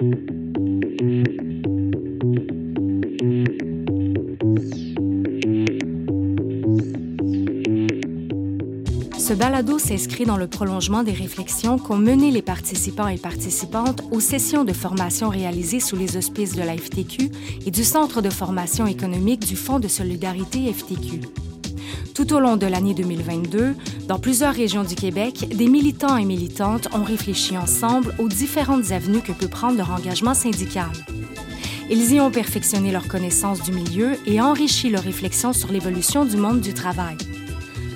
Ce 0.00 0.04
balado 9.34 9.80
s'inscrit 9.80 10.24
dans 10.24 10.36
le 10.36 10.46
prolongement 10.46 11.02
des 11.02 11.10
réflexions 11.10 11.78
qu'ont 11.78 11.96
menées 11.96 12.30
les 12.30 12.42
participants 12.42 13.08
et 13.08 13.18
participantes 13.18 14.04
aux 14.12 14.20
sessions 14.20 14.62
de 14.62 14.72
formation 14.72 15.30
réalisées 15.30 15.80
sous 15.80 15.96
les 15.96 16.16
auspices 16.16 16.54
de 16.54 16.62
la 16.62 16.76
FTQ 16.76 17.32
et 17.66 17.72
du 17.72 17.82
Centre 17.82 18.22
de 18.22 18.30
formation 18.30 18.86
économique 18.86 19.44
du 19.44 19.56
Fonds 19.56 19.80
de 19.80 19.88
solidarité 19.88 20.72
FTQ. 20.72 21.22
Tout 22.18 22.32
au 22.32 22.40
long 22.40 22.56
de 22.56 22.66
l'année 22.66 22.94
2022, 22.94 23.76
dans 24.08 24.18
plusieurs 24.18 24.52
régions 24.52 24.82
du 24.82 24.96
Québec, 24.96 25.50
des 25.54 25.68
militants 25.68 26.16
et 26.16 26.24
militantes 26.24 26.88
ont 26.92 27.04
réfléchi 27.04 27.56
ensemble 27.56 28.12
aux 28.18 28.26
différentes 28.26 28.90
avenues 28.90 29.20
que 29.20 29.30
peut 29.30 29.46
prendre 29.46 29.76
leur 29.76 29.92
engagement 29.92 30.34
syndical. 30.34 30.90
Ils 31.88 32.14
y 32.14 32.20
ont 32.20 32.32
perfectionné 32.32 32.90
leur 32.90 33.06
connaissance 33.06 33.62
du 33.62 33.70
milieu 33.70 34.16
et 34.26 34.40
enrichi 34.40 34.90
leur 34.90 35.04
réflexion 35.04 35.52
sur 35.52 35.70
l'évolution 35.70 36.24
du 36.24 36.36
monde 36.36 36.60
du 36.60 36.74
travail. 36.74 37.16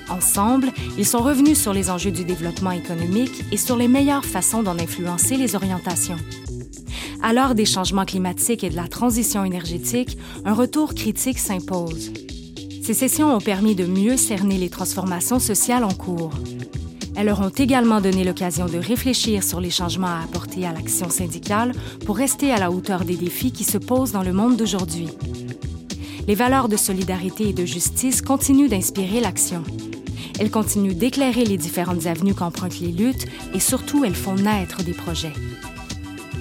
Ensemble, 0.09 0.71
ils 0.97 1.05
sont 1.05 1.19
revenus 1.19 1.61
sur 1.61 1.73
les 1.73 1.91
enjeux 1.91 2.13
du 2.13 2.25
développement 2.25 2.71
économique 2.71 3.43
et 3.51 3.57
sur 3.57 3.75
les 3.77 3.89
meilleures 3.89 4.25
façons 4.25 4.63
d'en 4.63 4.79
influencer 4.79 5.37
les 5.37 5.57
orientations. 5.57 6.19
À 7.25 7.33
l'heure 7.33 7.57
des 7.57 7.67
changements 7.67 8.05
climatiques 8.05 8.63
et 8.63 8.71
de 8.71 8.77
la 8.77 8.87
transition 8.87 9.45
énergétique, 9.45 10.17
un 10.45 10.55
retour 10.55 10.95
critique 10.95 11.41
s'impose. 11.41 12.13
Ces 12.93 13.09
sessions 13.09 13.35
ont 13.35 13.41
permis 13.41 13.75
de 13.75 13.87
mieux 13.87 14.19
cerner 14.19 14.59
les 14.59 14.69
transformations 14.69 15.39
sociales 15.39 15.83
en 15.83 15.95
cours. 15.95 16.31
Elles 17.17 17.25
leur 17.25 17.41
ont 17.41 17.49
également 17.49 18.03
donné 18.03 18.23
l'occasion 18.23 18.67
de 18.67 18.77
réfléchir 18.77 19.43
sur 19.43 19.63
les 19.63 19.71
changements 19.71 20.09
à 20.09 20.23
apporter 20.23 20.67
à 20.67 20.75
l'action 20.75 21.09
syndicale 21.09 21.73
pour 22.05 22.19
rester 22.19 22.53
à 22.53 22.59
la 22.59 22.71
hauteur 22.71 23.07
des 23.07 23.17
défis 23.17 23.51
qui 23.51 23.65
se 23.65 23.79
posent 23.79 24.13
dans 24.13 24.23
le 24.23 24.35
monde 24.35 24.59
d'aujourd'hui. 24.59 25.09
Les 26.29 26.35
valeurs 26.35 26.69
de 26.69 26.77
solidarité 26.77 27.49
et 27.49 27.53
de 27.55 27.65
justice 27.65 28.21
continuent 28.21 28.69
d'inspirer 28.69 29.21
l'action. 29.21 29.63
Elles 30.39 30.51
continuent 30.51 30.93
d'éclairer 30.93 31.47
les 31.47 31.57
différentes 31.57 32.05
avenues 32.05 32.35
qu'empruntent 32.35 32.81
les 32.81 32.93
luttes 32.93 33.27
et 33.55 33.61
surtout 33.61 34.05
elles 34.05 34.15
font 34.15 34.35
naître 34.35 34.83
des 34.83 34.93
projets. 34.93 35.33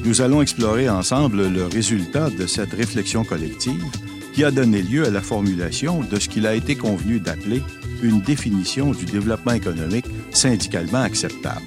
Nous 0.04 0.20
allons 0.20 0.42
explorer 0.42 0.90
ensemble 0.90 1.48
le 1.48 1.66
résultat 1.66 2.30
de 2.30 2.46
cette 2.46 2.74
réflexion 2.74 3.24
collective 3.24 3.86
qui 4.34 4.44
a 4.44 4.52
donné 4.52 4.82
lieu 4.82 5.06
à 5.06 5.10
la 5.10 5.22
formulation 5.22 6.02
de 6.02 6.20
ce 6.20 6.30
qu'il 6.30 6.48
a 6.48 6.56
été 6.56 6.76
convenu 6.76 7.20
d'appeler 7.20 7.62
une 8.02 8.22
définition 8.22 8.92
du 8.92 9.06
développement 9.06 9.54
économique 9.54 10.06
syndicalement 10.32 11.02
acceptable. 11.02 11.66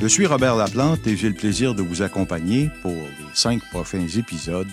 Je 0.00 0.06
suis 0.06 0.26
Robert 0.26 0.56
Laplante 0.56 1.06
et 1.06 1.16
j'ai 1.16 1.28
le 1.28 1.34
plaisir 1.34 1.74
de 1.74 1.82
vous 1.82 2.02
accompagner 2.02 2.68
pour 2.82 2.92
les 2.92 3.26
cinq 3.34 3.62
prochains 3.70 4.06
épisodes 4.06 4.68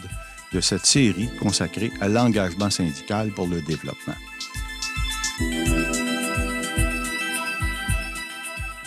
de 0.51 0.59
cette 0.59 0.85
série 0.85 1.29
consacrée 1.39 1.91
à 2.01 2.09
l'engagement 2.09 2.69
syndical 2.69 3.29
pour 3.29 3.47
le 3.47 3.61
développement. 3.61 4.15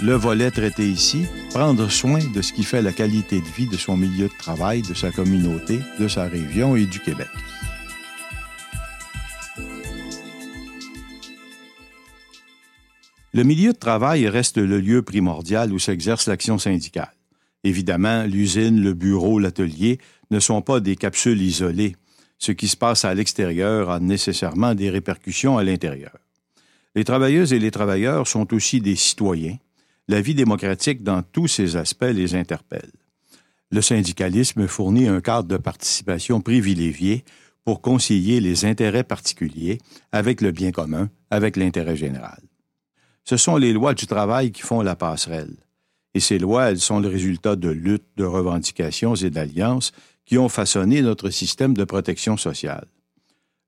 Le 0.00 0.14
volet 0.14 0.50
traité 0.50 0.88
ici, 0.90 1.24
prendre 1.50 1.88
soin 1.88 2.18
de 2.18 2.42
ce 2.42 2.52
qui 2.52 2.64
fait 2.64 2.82
la 2.82 2.92
qualité 2.92 3.40
de 3.40 3.46
vie 3.46 3.68
de 3.68 3.76
son 3.76 3.96
milieu 3.96 4.26
de 4.26 4.36
travail, 4.36 4.82
de 4.82 4.92
sa 4.92 5.12
communauté, 5.12 5.78
de 6.00 6.08
sa 6.08 6.24
région 6.24 6.74
et 6.74 6.84
du 6.84 6.98
Québec. 6.98 7.28
Le 13.32 13.44
milieu 13.44 13.72
de 13.72 13.78
travail 13.78 14.28
reste 14.28 14.58
le 14.58 14.80
lieu 14.80 15.02
primordial 15.02 15.72
où 15.72 15.78
s'exerce 15.78 16.26
l'action 16.26 16.58
syndicale. 16.58 17.14
Évidemment, 17.62 18.24
l'usine, 18.24 18.80
le 18.80 18.94
bureau, 18.94 19.38
l'atelier 19.38 19.98
ne 20.30 20.40
sont 20.40 20.60
pas 20.60 20.80
des 20.80 20.96
capsules 20.96 21.40
isolées. 21.40 21.94
Ce 22.38 22.52
qui 22.52 22.66
se 22.66 22.76
passe 22.76 23.04
à 23.04 23.14
l'extérieur 23.14 23.90
a 23.90 24.00
nécessairement 24.00 24.74
des 24.74 24.90
répercussions 24.90 25.56
à 25.56 25.62
l'intérieur. 25.62 26.16
Les 26.96 27.04
travailleuses 27.04 27.52
et 27.52 27.58
les 27.58 27.70
travailleurs 27.70 28.26
sont 28.26 28.52
aussi 28.52 28.80
des 28.80 28.96
citoyens 28.96 29.56
la 30.08 30.20
vie 30.20 30.34
démocratique 30.34 31.02
dans 31.02 31.22
tous 31.22 31.48
ses 31.48 31.76
aspects 31.76 32.02
les 32.02 32.34
interpelle. 32.34 32.92
Le 33.70 33.80
syndicalisme 33.80 34.66
fournit 34.66 35.08
un 35.08 35.20
cadre 35.20 35.48
de 35.48 35.56
participation 35.56 36.40
privilégié 36.40 37.24
pour 37.64 37.80
concilier 37.80 38.40
les 38.40 38.66
intérêts 38.66 39.04
particuliers 39.04 39.78
avec 40.12 40.40
le 40.40 40.52
bien 40.52 40.70
commun, 40.70 41.08
avec 41.30 41.56
l'intérêt 41.56 41.96
général. 41.96 42.40
Ce 43.24 43.38
sont 43.38 43.56
les 43.56 43.72
lois 43.72 43.94
du 43.94 44.06
travail 44.06 44.52
qui 44.52 44.62
font 44.62 44.82
la 44.82 44.96
passerelle. 44.96 45.56
Et 46.12 46.20
ces 46.20 46.38
lois, 46.38 46.70
elles 46.70 46.80
sont 46.80 47.00
le 47.00 47.08
résultat 47.08 47.56
de 47.56 47.70
luttes, 47.70 48.06
de 48.16 48.24
revendications 48.24 49.14
et 49.14 49.30
d'alliances 49.30 49.92
qui 50.26 50.38
ont 50.38 50.50
façonné 50.50 51.02
notre 51.02 51.30
système 51.30 51.74
de 51.74 51.84
protection 51.84 52.36
sociale. 52.36 52.86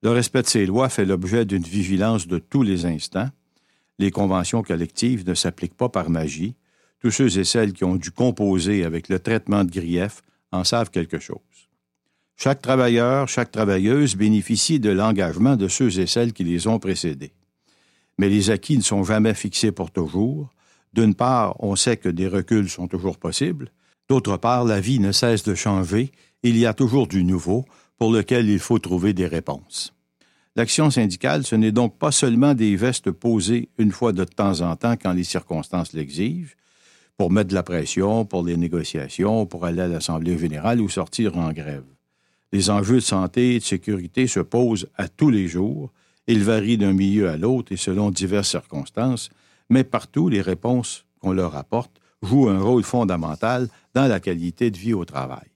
Le 0.03 0.11
respect 0.11 0.43
de 0.43 0.47
ces 0.47 0.65
lois 0.65 0.89
fait 0.89 1.05
l'objet 1.05 1.45
d'une 1.45 1.63
vigilance 1.63 2.27
de 2.27 2.37
tous 2.37 2.61
les 2.61 2.85
instants, 2.85 3.29
les 3.99 4.11
conventions 4.11 4.63
collectives 4.63 5.27
ne 5.27 5.33
s'appliquent 5.33 5.77
pas 5.77 5.89
par 5.89 6.09
magie. 6.09 6.55
Tous 6.99 7.11
ceux 7.11 7.37
et 7.37 7.43
celles 7.43 7.73
qui 7.73 7.83
ont 7.83 7.95
dû 7.95 8.11
composer 8.11 8.83
avec 8.83 9.09
le 9.09 9.19
traitement 9.19 9.63
de 9.63 9.71
grief 9.71 10.21
en 10.51 10.63
savent 10.63 10.89
quelque 10.89 11.19
chose. 11.19 11.37
Chaque 12.35 12.61
travailleur, 12.61 13.27
chaque 13.27 13.51
travailleuse 13.51 14.15
bénéficie 14.15 14.79
de 14.79 14.91
l'engagement 14.91 15.55
de 15.55 15.67
ceux 15.67 15.99
et 15.99 16.07
celles 16.07 16.33
qui 16.33 16.43
les 16.43 16.67
ont 16.67 16.79
précédés. 16.79 17.33
Mais 18.19 18.29
les 18.29 18.49
acquis 18.51 18.77
ne 18.77 18.83
sont 18.83 19.03
jamais 19.03 19.33
fixés 19.33 19.71
pour 19.71 19.91
toujours. 19.91 20.49
D'une 20.93 21.15
part, 21.15 21.55
on 21.63 21.75
sait 21.75 21.97
que 21.97 22.09
des 22.09 22.27
reculs 22.27 22.69
sont 22.69 22.87
toujours 22.87 23.17
possibles. 23.17 23.71
D'autre 24.07 24.37
part, 24.37 24.65
la 24.65 24.79
vie 24.79 24.99
ne 24.99 25.11
cesse 25.11 25.43
de 25.43 25.55
changer. 25.55 26.11
Il 26.43 26.57
y 26.57 26.65
a 26.65 26.73
toujours 26.73 27.07
du 27.07 27.23
nouveau 27.23 27.65
pour 27.97 28.11
lequel 28.11 28.49
il 28.49 28.59
faut 28.59 28.79
trouver 28.79 29.13
des 29.13 29.27
réponses. 29.27 29.96
L'action 30.57 30.89
syndicale, 30.89 31.45
ce 31.45 31.55
n'est 31.55 31.71
donc 31.71 31.99
pas 31.99 32.11
seulement 32.11 32.55
des 32.55 32.75
vestes 32.75 33.11
posées 33.11 33.69
une 33.77 33.91
fois 33.91 34.11
de 34.11 34.23
temps 34.23 34.61
en 34.61 34.75
temps 34.75 34.95
quand 34.99 35.13
les 35.13 35.23
circonstances 35.23 35.93
l'exigent, 35.93 36.55
pour 37.15 37.29
mettre 37.29 37.49
de 37.49 37.53
la 37.53 37.61
pression, 37.61 38.25
pour 38.25 38.43
les 38.43 38.57
négociations, 38.57 39.45
pour 39.45 39.65
aller 39.65 39.81
à 39.81 39.87
l'Assemblée 39.87 40.35
générale 40.35 40.81
ou 40.81 40.89
sortir 40.89 41.37
en 41.37 41.53
grève. 41.53 41.83
Les 42.51 42.71
enjeux 42.71 42.95
de 42.95 43.01
santé 43.01 43.53
et 43.53 43.59
de 43.59 43.63
sécurité 43.63 44.25
se 44.25 44.39
posent 44.39 44.87
à 44.95 45.07
tous 45.07 45.29
les 45.29 45.47
jours. 45.47 45.91
Ils 46.25 46.43
varient 46.43 46.79
d'un 46.79 46.93
milieu 46.93 47.29
à 47.29 47.37
l'autre 47.37 47.71
et 47.71 47.77
selon 47.77 48.09
diverses 48.09 48.49
circonstances, 48.49 49.29
mais 49.69 49.83
partout, 49.83 50.27
les 50.27 50.41
réponses 50.41 51.05
qu'on 51.19 51.33
leur 51.33 51.55
apporte 51.55 52.01
jouent 52.23 52.49
un 52.49 52.59
rôle 52.59 52.83
fondamental 52.83 53.69
dans 53.93 54.07
la 54.07 54.19
qualité 54.19 54.71
de 54.71 54.77
vie 54.77 54.95
au 54.95 55.05
travail. 55.05 55.51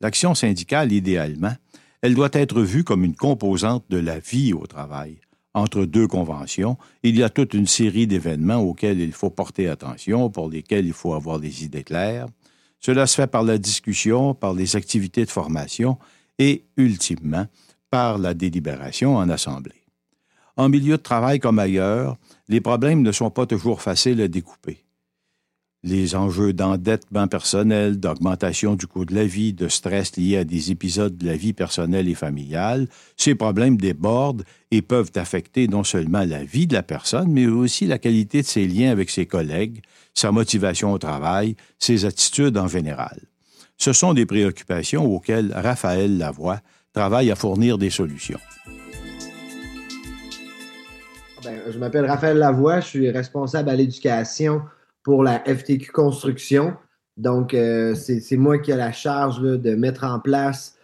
L'action 0.00 0.34
syndicale, 0.34 0.92
idéalement, 0.92 1.56
elle 2.04 2.14
doit 2.14 2.28
être 2.34 2.60
vue 2.60 2.84
comme 2.84 3.02
une 3.02 3.16
composante 3.16 3.86
de 3.88 3.96
la 3.96 4.18
vie 4.18 4.52
au 4.52 4.66
travail. 4.66 5.16
Entre 5.54 5.86
deux 5.86 6.06
conventions, 6.06 6.76
il 7.02 7.16
y 7.16 7.22
a 7.22 7.30
toute 7.30 7.54
une 7.54 7.66
série 7.66 8.06
d'événements 8.06 8.58
auxquels 8.58 9.00
il 9.00 9.12
faut 9.12 9.30
porter 9.30 9.70
attention, 9.70 10.28
pour 10.28 10.50
lesquels 10.50 10.84
il 10.84 10.92
faut 10.92 11.14
avoir 11.14 11.40
des 11.40 11.64
idées 11.64 11.82
claires. 11.82 12.26
Cela 12.78 13.06
se 13.06 13.14
fait 13.14 13.26
par 13.26 13.42
la 13.42 13.56
discussion, 13.56 14.34
par 14.34 14.52
les 14.52 14.76
activités 14.76 15.24
de 15.24 15.30
formation 15.30 15.96
et, 16.38 16.66
ultimement, 16.76 17.46
par 17.88 18.18
la 18.18 18.34
délibération 18.34 19.16
en 19.16 19.30
assemblée. 19.30 19.86
En 20.58 20.68
milieu 20.68 20.98
de 20.98 21.02
travail 21.02 21.40
comme 21.40 21.58
ailleurs, 21.58 22.18
les 22.48 22.60
problèmes 22.60 23.00
ne 23.00 23.12
sont 23.12 23.30
pas 23.30 23.46
toujours 23.46 23.80
faciles 23.80 24.20
à 24.20 24.28
découper 24.28 24.83
les 25.84 26.16
enjeux 26.16 26.54
d'endettement 26.54 27.28
personnel, 27.28 28.00
d'augmentation 28.00 28.74
du 28.74 28.86
coût 28.86 29.04
de 29.04 29.14
la 29.14 29.26
vie, 29.26 29.52
de 29.52 29.68
stress 29.68 30.16
liés 30.16 30.38
à 30.38 30.44
des 30.44 30.70
épisodes 30.70 31.16
de 31.16 31.26
la 31.26 31.36
vie 31.36 31.52
personnelle 31.52 32.08
et 32.08 32.14
familiale, 32.14 32.88
ces 33.18 33.34
problèmes 33.34 33.76
débordent 33.76 34.44
et 34.70 34.80
peuvent 34.80 35.12
affecter 35.14 35.68
non 35.68 35.84
seulement 35.84 36.24
la 36.24 36.42
vie 36.42 36.66
de 36.66 36.72
la 36.72 36.82
personne, 36.82 37.30
mais 37.30 37.46
aussi 37.46 37.86
la 37.86 37.98
qualité 37.98 38.40
de 38.40 38.46
ses 38.46 38.66
liens 38.66 38.90
avec 38.90 39.10
ses 39.10 39.26
collègues, 39.26 39.82
sa 40.14 40.32
motivation 40.32 40.90
au 40.90 40.98
travail, 40.98 41.54
ses 41.78 42.06
attitudes 42.06 42.56
en 42.56 42.66
général. 42.66 43.20
Ce 43.76 43.92
sont 43.92 44.14
des 44.14 44.24
préoccupations 44.24 45.04
auxquelles 45.04 45.52
Raphaël 45.54 46.16
Lavoie 46.16 46.60
travaille 46.94 47.30
à 47.30 47.36
fournir 47.36 47.76
des 47.76 47.90
solutions. 47.90 48.40
Ben, 51.44 51.60
je 51.70 51.78
m'appelle 51.78 52.06
Raphaël 52.06 52.38
Lavoie, 52.38 52.80
je 52.80 52.86
suis 52.86 53.10
responsable 53.10 53.68
à 53.68 53.76
l'éducation 53.76 54.62
pour 55.04 55.22
la 55.22 55.38
FTQ 55.44 55.92
Construction. 55.92 56.74
Donc, 57.16 57.54
euh, 57.54 57.94
c'est 57.94 58.36
moi 58.36 58.58
qui 58.58 58.72
ai 58.72 58.76
la 58.76 58.90
charge 58.90 59.40
de 59.40 59.74
mettre 59.76 60.02
en 60.02 60.18
place 60.18 60.76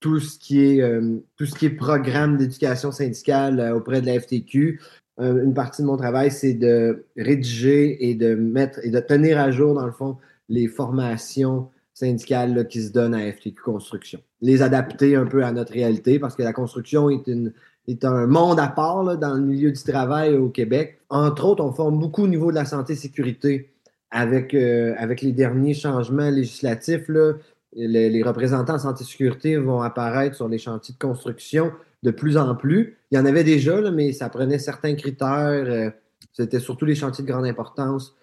tout 0.00 0.18
ce 0.18 0.38
qui 0.38 0.64
est, 0.64 0.82
euh, 0.82 1.18
tout 1.36 1.46
ce 1.46 1.54
qui 1.54 1.66
est 1.66 1.70
programme 1.70 2.36
d'éducation 2.36 2.90
syndicale 2.90 3.60
euh, 3.60 3.76
auprès 3.76 4.00
de 4.00 4.06
la 4.06 4.18
FTQ. 4.18 4.80
une 5.18 5.54
partie 5.54 5.80
de 5.80 5.86
mon 5.86 5.96
travail, 5.96 6.30
c'est 6.30 6.54
de 6.54 7.06
rédiger 7.16 8.10
et 8.10 8.14
de 8.14 8.34
mettre 8.34 8.80
et 8.84 8.90
de 8.90 9.00
tenir 9.00 9.38
à 9.38 9.50
jour, 9.50 9.72
dans 9.74 9.86
le 9.86 9.92
fond, 9.92 10.18
les 10.48 10.68
formations 10.68 11.70
syndicales 11.94 12.68
qui 12.68 12.82
se 12.82 12.92
donnent 12.92 13.14
à 13.14 13.32
FTQ 13.32 13.62
Construction. 13.62 14.20
Les 14.42 14.60
adapter 14.60 15.16
un 15.16 15.24
peu 15.24 15.42
à 15.42 15.52
notre 15.52 15.72
réalité 15.72 16.18
parce 16.18 16.36
que 16.36 16.42
la 16.42 16.52
construction 16.52 17.08
est, 17.08 17.26
une, 17.28 17.54
est 17.86 18.04
un 18.04 18.26
monde 18.26 18.58
à 18.58 18.68
part 18.68 19.16
dans 19.16 19.34
le 19.34 19.42
milieu 19.42 19.70
du 19.70 19.82
travail 19.82 20.34
au 20.34 20.48
Québec. 20.48 20.98
Entre 21.08 21.44
autres, 21.44 21.64
on 21.64 21.72
forme 21.72 21.98
beaucoup 21.98 22.24
au 22.24 22.28
niveau 22.28 22.50
de 22.50 22.56
la 22.56 22.64
santé-sécurité 22.64 23.70
avec, 24.10 24.54
euh, 24.54 24.94
avec 24.98 25.22
les 25.22 25.32
derniers 25.32 25.74
changements 25.74 26.30
législatifs, 26.30 27.08
là, 27.08 27.34
les, 27.74 28.22
représentants 28.22 28.74
en 28.74 28.78
santé-sécurité 28.78 29.56
vont 29.56 29.82
apparaître 29.82 30.34
sur 30.34 30.48
les 30.48 30.58
chantiers 30.58 30.94
de 30.94 30.98
construction 30.98 31.72
de 32.02 32.10
plus 32.10 32.36
en 32.36 32.54
plus. 32.54 32.96
Il 33.10 33.18
y 33.18 33.20
en 33.20 33.26
avait 33.26 33.44
déjà, 33.44 33.80
là, 33.80 33.90
mais 33.90 34.12
ça 34.12 34.28
prenait 34.28 34.58
certains 34.58 34.94
critères. 34.94 35.64
Euh, 35.66 35.90
c'était 36.32 36.60
surtout 36.60 36.86
les 36.86 36.94
chantiers 36.94 37.24
de 37.24 37.30
grande 37.30 37.44
importance. 37.44 38.14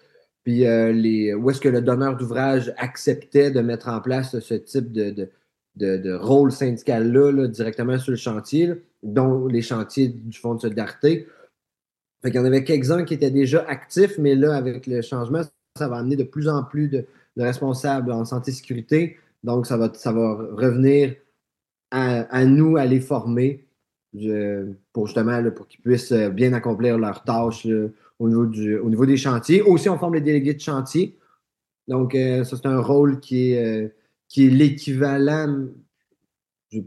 Puis 0.42 0.66
euh, 0.66 0.92
les, 0.92 1.34
où 1.34 1.50
est-ce 1.50 1.60
que 1.60 1.68
le 1.68 1.80
donneur 1.80 2.16
d'ouvrage 2.16 2.72
acceptait 2.76 3.50
de 3.50 3.60
mettre 3.60 3.88
en 3.88 4.00
place 4.00 4.38
ce 4.38 4.54
type 4.54 4.92
de, 4.92 5.28
de, 5.76 6.14
rôle 6.14 6.52
syndical-là 6.52 7.46
directement 7.48 7.98
sur 7.98 8.10
le 8.10 8.16
chantier, 8.16 8.72
dont 9.04 9.46
les 9.46 9.62
chantiers 9.62 10.08
du 10.08 10.36
Fonds 10.36 10.54
de 10.54 10.60
solidarité. 10.60 11.28
Fait 12.22 12.30
qu'il 12.30 12.40
y 12.40 12.42
en 12.42 12.46
avait 12.46 12.64
quelques-uns 12.64 13.04
qui 13.04 13.14
étaient 13.14 13.30
déjà 13.30 13.64
actifs, 13.68 14.18
mais 14.18 14.34
là, 14.34 14.56
avec 14.56 14.86
le 14.86 15.02
changement, 15.02 15.42
ça 15.76 15.88
va 15.88 15.98
amener 15.98 16.16
de 16.16 16.24
plus 16.24 16.48
en 16.48 16.64
plus 16.64 16.88
de, 16.88 17.06
responsables 17.36 18.10
en 18.10 18.24
santé-sécurité. 18.24 19.18
Donc, 19.42 19.66
ça 19.66 19.76
va, 19.76 19.92
ça 19.94 20.12
va 20.12 20.34
revenir 20.52 21.14
à, 21.90 22.44
nous 22.44 22.76
à 22.76 22.86
les 22.86 23.00
former 23.00 23.64
pour 24.92 25.06
justement 25.06 25.42
pour 25.50 25.68
qu'ils 25.68 25.80
puissent 25.80 26.12
bien 26.12 26.52
accomplir 26.52 26.98
leurs 26.98 27.22
tâches 27.22 27.66
au, 28.18 28.28
niveau 28.28 28.46
du, 28.46 28.78
au 28.78 28.88
niveau 28.88 29.06
des 29.06 29.16
chantiers. 29.16 29.62
Aussi, 29.62 29.88
on 29.88 29.98
forme 29.98 30.14
les 30.14 30.20
délégués 30.20 30.54
de 30.54 30.60
chantier. 30.60 31.18
Donc, 31.88 32.14
euh, 32.14 32.44
ça, 32.44 32.56
c'est 32.56 32.66
un 32.66 32.80
rôle 32.80 33.20
qui 33.20 33.52
est, 33.52 33.64
euh, 33.64 33.88
qui 34.28 34.46
est 34.46 34.50
l'équivalent. 34.50 35.66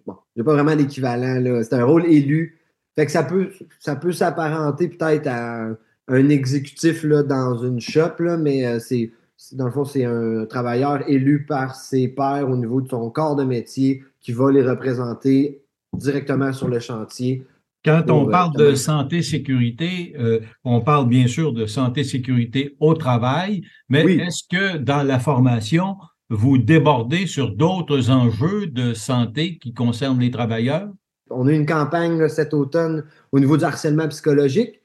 Bon, 0.05 0.15
il 0.35 0.43
pas 0.43 0.53
vraiment 0.53 0.75
l'équivalent. 0.75 1.61
C'est 1.63 1.73
un 1.73 1.85
rôle 1.85 2.05
élu. 2.05 2.59
Fait 2.95 3.05
que 3.05 3.11
ça 3.11 3.23
peut, 3.23 3.51
ça 3.79 3.95
peut 3.95 4.11
s'apparenter 4.11 4.87
peut-être 4.89 5.27
à 5.27 5.69
un 6.07 6.29
exécutif 6.29 7.03
là, 7.03 7.23
dans 7.23 7.57
une 7.57 7.79
shop, 7.79 8.19
là, 8.19 8.37
mais 8.37 8.65
euh, 8.65 8.79
c'est 8.79 9.11
dans 9.51 9.65
le 9.65 9.71
fond, 9.71 9.85
c'est 9.85 10.03
un 10.03 10.45
travailleur 10.45 11.07
élu 11.07 11.45
par 11.45 11.75
ses 11.75 12.07
pairs 12.07 12.49
au 12.49 12.57
niveau 12.57 12.81
de 12.81 12.89
son 12.89 13.09
corps 13.11 13.35
de 13.35 13.43
métier 13.43 14.03
qui 14.19 14.31
va 14.31 14.51
les 14.51 14.63
représenter 14.63 15.61
directement 15.93 16.51
sur 16.53 16.67
le 16.67 16.79
chantier. 16.79 17.45
Quand 17.85 18.09
on 18.09 18.27
euh, 18.27 18.31
parle 18.31 18.55
de 18.55 18.73
santé-sécurité, 18.73 20.15
euh, 20.19 20.39
on 20.63 20.81
parle 20.81 21.07
bien 21.07 21.27
sûr 21.27 21.53
de 21.53 21.65
santé-sécurité 21.65 22.75
au 22.79 22.95
travail, 22.95 23.61
mais 23.87 24.03
est-ce 24.15 24.43
que 24.49 24.77
dans 24.77 25.03
la 25.03 25.19
formation, 25.19 25.97
vous 26.29 26.57
débordez 26.57 27.27
sur 27.27 27.51
d'autres 27.51 28.09
enjeux 28.09 28.67
de 28.67 28.93
santé 28.93 29.57
qui 29.57 29.73
concernent 29.73 30.19
les 30.19 30.31
travailleurs? 30.31 30.89
On 31.29 31.47
a 31.47 31.51
eu 31.51 31.55
une 31.55 31.65
campagne 31.65 32.27
cet 32.29 32.53
automne 32.53 33.03
au 33.31 33.39
niveau 33.39 33.57
du 33.57 33.63
harcèlement 33.63 34.07
psychologique 34.07 34.81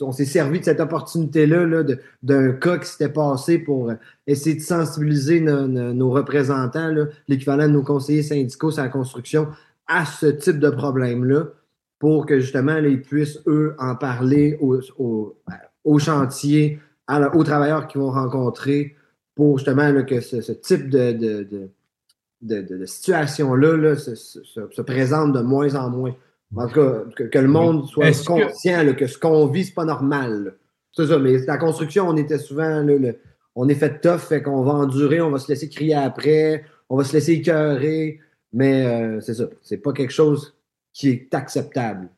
on, 0.00 0.12
s'est 0.12 0.24
servi 0.24 0.60
de 0.60 0.64
cette 0.64 0.80
opportunité-là 0.80 1.84
d'un 2.22 2.52
cas 2.52 2.78
qui 2.78 2.86
s'était 2.86 3.08
passé 3.08 3.58
pour 3.58 3.92
essayer 4.26 4.56
de 4.56 4.60
sensibiliser 4.60 5.40
nos, 5.40 6.10
représentants, 6.10 6.92
l'équivalent 7.28 7.68
de 7.68 7.72
nos 7.72 7.82
conseillers 7.82 8.22
syndicaux 8.22 8.70
sur 8.70 8.82
la 8.82 8.88
construction, 8.88 9.48
à 9.86 10.04
ce 10.04 10.26
type 10.26 10.58
de 10.58 10.70
problème-là, 10.70 11.44
pour 11.98 12.26
que 12.26 12.40
justement 12.40 12.76
ils 12.76 13.00
puissent, 13.00 13.40
eux, 13.46 13.74
en 13.78 13.94
parler 13.94 14.58
au, 14.60 15.98
chantier, 15.98 16.80
aux 17.08 17.44
travailleurs 17.44 17.86
qu'ils 17.86 18.00
vont 18.00 18.10
rencontrer, 18.10 18.96
pour 19.34 19.58
justement 19.58 20.04
que 20.04 20.20
ce, 20.20 20.52
type 20.52 20.88
de, 20.88 21.70
de, 22.42 22.86
situation-là 22.86 23.96
se, 23.96 24.80
présente 24.82 25.32
de 25.32 25.40
moins 25.40 25.74
en 25.74 25.90
moins. 25.90 26.14
En 26.56 26.68
tout 26.68 26.74
cas, 26.74 27.28
que, 27.30 27.38
le 27.38 27.48
monde 27.48 27.88
soit 27.88 28.12
conscient 28.24 28.94
que... 28.94 29.06
ce 29.06 29.18
qu'on 29.18 29.46
vit, 29.46 29.64
c'est 29.64 29.74
pas 29.74 29.84
normal. 29.84 30.54
C'est 30.92 31.06
ça, 31.06 31.18
mais 31.18 31.38
la 31.38 31.56
construction, 31.56 32.08
on 32.08 32.16
était 32.16 32.38
souvent, 32.38 32.86
on 33.56 33.68
est 33.68 33.74
fait 33.74 34.00
tough, 34.00 34.18
fait 34.18 34.42
qu'on 34.42 34.62
va 34.62 34.74
endurer, 34.74 35.20
on 35.20 35.30
va 35.30 35.38
se 35.38 35.48
laisser 35.48 35.68
crier 35.68 35.94
après, 35.94 36.64
on 36.88 36.96
va 36.96 37.02
se 37.02 37.12
laisser 37.12 37.32
écœurer, 37.32 38.20
mais 38.52 38.86
euh, 38.86 39.20
c'est 39.20 39.34
ça, 39.34 39.44
c'est 39.62 39.78
pas 39.78 39.92
quelque 39.92 40.12
chose 40.12 40.54
qui 40.92 41.08
est 41.08 41.34
acceptable. 41.34 42.08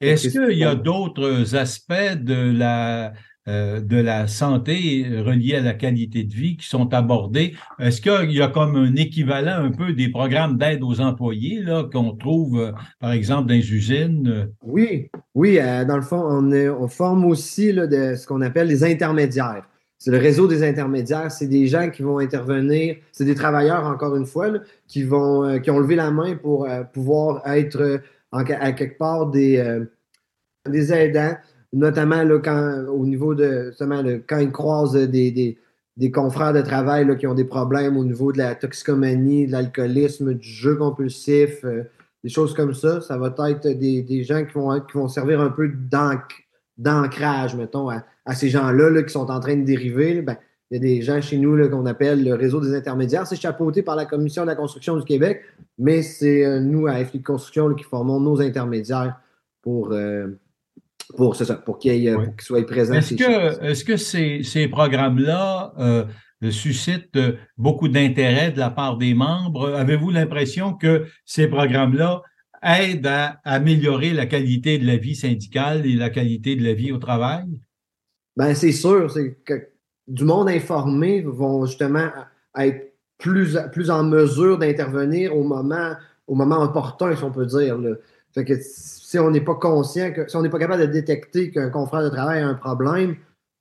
Est-ce 0.00 0.28
qu'il 0.28 0.58
y 0.58 0.64
a 0.64 0.76
d'autres 0.76 1.56
aspects 1.56 2.14
de 2.16 2.56
la 2.56 3.12
euh, 3.46 3.82
de 3.82 3.98
la 3.98 4.26
santé 4.26 5.06
reliée 5.18 5.56
à 5.56 5.60
la 5.60 5.74
qualité 5.74 6.24
de 6.24 6.32
vie 6.32 6.56
qui 6.56 6.66
sont 6.66 6.94
abordés. 6.94 7.54
Est-ce 7.78 8.00
qu'il 8.00 8.32
y 8.32 8.40
a 8.40 8.48
comme 8.48 8.74
un 8.74 8.96
équivalent 8.96 9.62
un 9.62 9.70
peu 9.70 9.92
des 9.92 10.08
programmes 10.08 10.56
d'aide 10.56 10.82
aux 10.82 10.98
employés 11.02 11.60
là 11.60 11.84
qu'on 11.92 12.16
trouve, 12.16 12.58
euh, 12.58 12.72
par 13.00 13.12
exemple, 13.12 13.48
dans 13.48 13.54
les 13.54 13.74
usines? 13.74 14.48
Oui, 14.62 15.10
oui. 15.34 15.58
Euh, 15.60 15.84
dans 15.84 15.96
le 15.96 16.02
fond, 16.02 16.22
on, 16.22 16.88
forme 16.88 17.26
aussi 17.26 17.74
de 17.74 18.14
ce 18.14 18.26
qu'on 18.26 18.40
appelle 18.40 18.68
les 18.68 18.82
intermédiaires. 18.82 19.68
C'est 19.98 20.10
le 20.10 20.16
réseau 20.16 20.48
des 20.48 20.66
intermédiaires. 20.66 21.30
C'est 21.30 21.48
des 21.48 21.66
gens 21.66 21.90
qui 21.90 22.00
vont 22.00 22.20
intervenir. 22.20 22.96
C'est 23.12 23.26
des 23.26 23.34
travailleurs, 23.34 23.84
encore 23.84 24.16
une 24.16 24.24
fois, 24.24 24.52
qui, 24.88 25.02
vont, 25.02 25.60
qui 25.60 25.70
ont 25.70 25.80
levé 25.80 25.96
la 25.96 26.10
main 26.10 26.34
pour 26.36 26.66
pouvoir 26.94 27.46
être 27.46 28.00
à 28.32 28.72
quelque 28.72 28.96
part 28.96 29.26
des, 29.26 29.82
des 30.66 30.92
aidants 30.94 31.36
notamment 31.74 32.22
là, 32.22 32.38
quand, 32.38 32.86
au 32.88 33.04
niveau 33.04 33.34
de 33.34 33.74
quand 34.26 34.38
ils 34.38 34.52
croisent 34.52 34.94
des, 34.94 35.58
des, 35.96 36.10
confrères 36.10 36.52
de 36.52 36.62
travail 36.62 37.16
qui 37.18 37.26
ont 37.26 37.34
des 37.34 37.44
problèmes 37.44 37.96
au 37.96 38.04
niveau 38.04 38.32
de 38.32 38.38
la 38.38 38.54
toxicomanie, 38.54 39.46
de 39.46 39.52
l'alcoolisme, 39.52 40.34
du 40.34 40.48
jeu 40.48 40.76
compulsif, 40.76 41.64
euh, 41.64 41.82
des 42.22 42.30
choses 42.30 42.54
comme 42.54 42.74
ça. 42.74 43.00
Ça 43.00 43.18
va 43.18 43.34
être 43.48 43.68
des, 43.68 44.24
gens 44.24 44.44
qui 44.44 44.52
vont, 44.52 44.80
qui 44.80 44.92
vont 44.94 45.08
servir 45.08 45.40
un 45.40 45.50
peu 45.50 45.70
d'ancrage, 46.78 47.56
mettons, 47.56 47.90
à, 47.90 48.04
ces 48.34 48.48
gens-là 48.48 49.02
qui 49.02 49.12
sont 49.12 49.30
en 49.30 49.40
train 49.40 49.56
de 49.56 49.64
dériver. 49.64 50.22
Ben, 50.22 50.36
il 50.70 50.76
y 50.76 50.76
a 50.78 50.80
des 50.80 51.02
gens 51.02 51.20
chez 51.20 51.36
nous 51.38 51.68
qu'on 51.68 51.86
appelle 51.86 52.24
le 52.24 52.34
réseau 52.34 52.60
des 52.60 52.74
intermédiaires. 52.74 53.26
C'est 53.26 53.36
chapeauté 53.36 53.82
par 53.82 53.96
la 53.96 54.06
Commission 54.06 54.42
de 54.42 54.46
la 54.46 54.54
construction 54.54 54.96
du 54.96 55.04
Québec, 55.04 55.42
mais 55.78 56.02
c'est 56.02 56.44
euh, 56.44 56.60
nous, 56.60 56.86
à 56.86 57.04
FI 57.04 57.20
Construction, 57.22 57.74
qui 57.74 57.84
formons 57.84 58.18
nos 58.18 58.40
intermédiaires 58.40 59.20
pour, 59.60 59.92
euh, 59.92 60.28
pour, 61.16 61.36
ça, 61.36 61.54
pour 61.54 61.78
qu'ils 61.78 62.16
soient 62.40 62.66
présents. 62.66 62.94
Est-ce 62.94 63.14
que, 63.14 63.64
est 63.64 63.84
que 63.84 63.96
ces, 63.96 64.42
ces 64.42 64.68
programmes-là 64.68 65.72
euh, 65.78 66.04
suscitent 66.50 67.16
euh, 67.16 67.36
beaucoup 67.56 67.88
d'intérêt 67.88 68.52
de 68.52 68.58
la 68.58 68.70
part 68.70 68.96
des 68.96 69.14
membres? 69.14 69.74
Avez-vous 69.74 70.10
l'impression 70.10 70.74
que 70.74 71.06
ces 71.24 71.48
programmes-là 71.48 72.22
aident 72.62 73.06
à 73.06 73.40
améliorer 73.44 74.12
la 74.12 74.26
qualité 74.26 74.78
de 74.78 74.86
la 74.86 74.96
vie 74.96 75.14
syndicale 75.14 75.86
et 75.86 75.94
la 75.94 76.10
qualité 76.10 76.56
de 76.56 76.64
la 76.64 76.74
vie 76.74 76.92
au 76.92 76.98
travail? 76.98 77.44
Ben, 78.36 78.54
c'est 78.54 78.72
sûr. 78.72 79.10
C'est 79.10 79.36
que 79.44 79.68
du 80.08 80.24
monde 80.24 80.48
informé 80.48 81.22
vont 81.22 81.66
justement 81.66 82.08
être 82.58 82.94
plus, 83.18 83.56
plus 83.72 83.90
en 83.90 84.04
mesure 84.04 84.58
d'intervenir 84.58 85.36
au 85.36 85.44
moment, 85.44 85.92
au 86.26 86.34
moment 86.34 86.62
opportun, 86.62 87.14
si 87.14 87.22
on 87.22 87.30
peut 87.30 87.46
dire. 87.46 87.78
Fait 88.34 88.44
que 88.44 88.54
si 89.14 89.18
on 89.20 89.30
n'est 89.30 89.40
pas 89.40 89.54
conscient, 89.54 90.12
si 90.26 90.34
on 90.34 90.42
n'est 90.42 90.50
pas 90.50 90.58
capable 90.58 90.80
de 90.80 90.86
détecter 90.86 91.52
qu'un 91.52 91.70
confrère 91.70 92.02
de 92.02 92.08
travail 92.08 92.40
a 92.40 92.48
un 92.48 92.54
problème, 92.54 93.14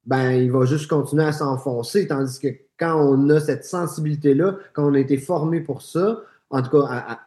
ben 0.03 0.31
il 0.31 0.51
va 0.51 0.65
juste 0.65 0.89
continuer 0.89 1.25
à 1.25 1.31
s'enfoncer. 1.31 2.07
Tandis 2.07 2.39
que 2.39 2.47
quand 2.79 2.95
on 2.95 3.29
a 3.29 3.39
cette 3.39 3.63
sensibilité-là, 3.63 4.55
quand 4.73 4.89
on 4.89 4.95
a 4.95 4.99
été 4.99 5.15
formé 5.15 5.59
pour 5.59 5.83
ça, 5.83 6.21
en 6.49 6.63
tout 6.63 6.71
cas 6.71 7.19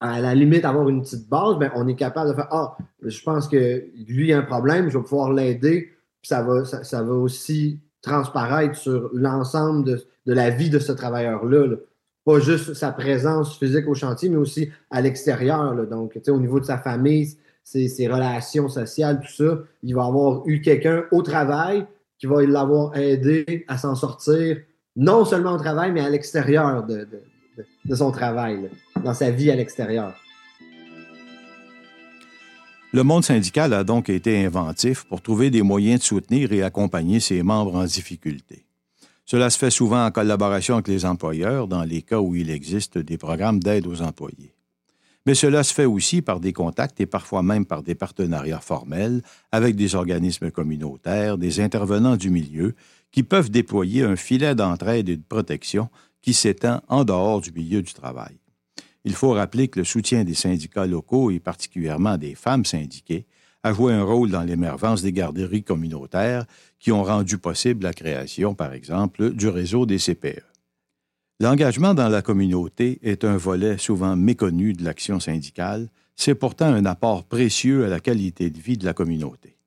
à, 0.00 0.20
la 0.20 0.32
limite 0.36 0.64
avoir 0.64 0.88
une 0.88 1.02
petite 1.02 1.28
base, 1.28 1.58
ben, 1.58 1.72
on 1.74 1.88
est 1.88 1.96
capable 1.96 2.30
de 2.30 2.34
faire 2.36 2.46
Ah, 2.52 2.76
je 3.02 3.20
pense 3.24 3.48
que 3.48 3.82
lui 4.06 4.32
a 4.32 4.38
un 4.38 4.42
problème, 4.42 4.88
je 4.88 4.98
vais 4.98 5.02
pouvoir 5.02 5.32
l'aider. 5.32 5.90
Ça 6.22 6.44
va, 6.44 6.64
ça, 6.64 7.02
va 7.02 7.14
aussi 7.14 7.80
transparaître 8.00 8.76
sur 8.76 9.10
l'ensemble 9.12 9.84
de, 9.84 10.06
de, 10.26 10.32
la 10.32 10.50
vie 10.50 10.70
de 10.70 10.78
ce 10.78 10.92
travailleur-là. 10.92 11.66
là 11.66 11.76
pas 12.26 12.40
juste 12.40 12.74
sa 12.74 12.90
présence 12.90 13.56
physique 13.56 13.86
au 13.86 13.94
chantier, 13.94 14.28
mais 14.28 14.36
aussi 14.36 14.68
à 14.90 15.00
l'extérieur. 15.00 15.86
Donc, 15.86 16.18
au 16.28 16.40
niveau 16.40 16.58
de 16.58 16.64
sa 16.64 16.76
famille, 16.76 17.38
ses, 17.66 18.06
relations 18.06 18.68
sociales, 18.68 19.20
tout 19.20 19.32
ça, 19.32 19.58
il 19.82 19.94
va 19.94 20.04
avoir 20.04 20.46
eu 20.46 20.60
quelqu'un 20.60 21.04
au 21.10 21.22
travail 21.22 21.84
qui 22.18 22.26
va 22.26 22.42
l'avoir 22.42 22.96
aidé 22.96 23.64
à 23.68 23.76
s'en 23.76 23.94
sortir, 23.94 24.58
non 24.94 25.24
seulement 25.24 25.54
au 25.54 25.58
travail, 25.58 25.92
mais 25.92 26.00
à 26.00 26.08
l'extérieur 26.08 26.86
de, 26.86 27.06
de, 27.84 27.94
son 27.94 28.10
travail, 28.12 28.70
dans 29.04 29.14
sa 29.14 29.30
vie 29.30 29.50
à 29.50 29.56
l'extérieur. 29.56 30.14
Le 32.92 33.02
monde 33.02 33.24
syndical 33.24 33.74
a 33.74 33.84
donc 33.84 34.08
été 34.08 34.46
inventif 34.46 35.04
pour 35.04 35.20
trouver 35.20 35.50
des 35.50 35.62
moyens 35.62 36.00
de 36.00 36.04
soutenir 36.04 36.52
et 36.52 36.62
accompagner 36.62 37.20
ses 37.20 37.42
membres 37.42 37.74
en 37.74 37.84
difficulté. 37.84 38.64
Cela 39.26 39.50
se 39.50 39.58
fait 39.58 39.70
souvent 39.70 40.06
en 40.06 40.12
collaboration 40.12 40.74
avec 40.74 40.88
les 40.88 41.04
employeurs 41.04 41.66
dans 41.66 41.82
les 41.82 42.00
cas 42.00 42.20
où 42.20 42.36
il 42.36 42.48
existe 42.48 42.96
des 42.96 43.18
programmes 43.18 43.58
d'aide 43.58 43.88
aux 43.88 44.00
employés. 44.00 44.55
Mais 45.26 45.34
cela 45.34 45.64
se 45.64 45.74
fait 45.74 45.84
aussi 45.84 46.22
par 46.22 46.38
des 46.38 46.52
contacts 46.52 47.00
et 47.00 47.06
parfois 47.06 47.42
même 47.42 47.66
par 47.66 47.82
des 47.82 47.96
partenariats 47.96 48.60
formels 48.60 49.22
avec 49.50 49.74
des 49.74 49.96
organismes 49.96 50.52
communautaires, 50.52 51.36
des 51.36 51.60
intervenants 51.60 52.16
du 52.16 52.30
milieu 52.30 52.74
qui 53.10 53.24
peuvent 53.24 53.50
déployer 53.50 54.04
un 54.04 54.16
filet 54.16 54.54
d'entraide 54.54 55.08
et 55.08 55.16
de 55.16 55.22
protection 55.28 55.88
qui 56.22 56.32
s'étend 56.32 56.80
en 56.88 57.04
dehors 57.04 57.40
du 57.40 57.50
milieu 57.50 57.82
du 57.82 57.92
travail. 57.92 58.36
Il 59.04 59.14
faut 59.14 59.32
rappeler 59.32 59.68
que 59.68 59.80
le 59.80 59.84
soutien 59.84 60.24
des 60.24 60.34
syndicats 60.34 60.86
locaux 60.86 61.30
et 61.30 61.40
particulièrement 61.40 62.18
des 62.18 62.34
femmes 62.34 62.64
syndiquées 62.64 63.26
a 63.62 63.72
joué 63.72 63.92
un 63.92 64.04
rôle 64.04 64.30
dans 64.30 64.42
l'émergence 64.42 65.02
des 65.02 65.12
garderies 65.12 65.64
communautaires 65.64 66.44
qui 66.78 66.92
ont 66.92 67.02
rendu 67.02 67.38
possible 67.38 67.84
la 67.84 67.92
création, 67.92 68.54
par 68.54 68.72
exemple, 68.72 69.30
du 69.30 69.48
réseau 69.48 69.86
des 69.86 69.98
CPE. 69.98 70.55
L'engagement 71.38 71.92
dans 71.92 72.08
la 72.08 72.22
communauté 72.22 72.98
est 73.02 73.22
un 73.22 73.36
volet 73.36 73.76
souvent 73.76 74.16
méconnu 74.16 74.72
de 74.72 74.82
l'action 74.82 75.20
syndicale, 75.20 75.88
c'est 76.14 76.34
pourtant 76.34 76.72
un 76.72 76.86
apport 76.86 77.24
précieux 77.24 77.84
à 77.84 77.88
la 77.88 78.00
qualité 78.00 78.48
de 78.48 78.58
vie 78.58 78.78
de 78.78 78.86
la 78.86 78.94
communauté. 78.94 79.58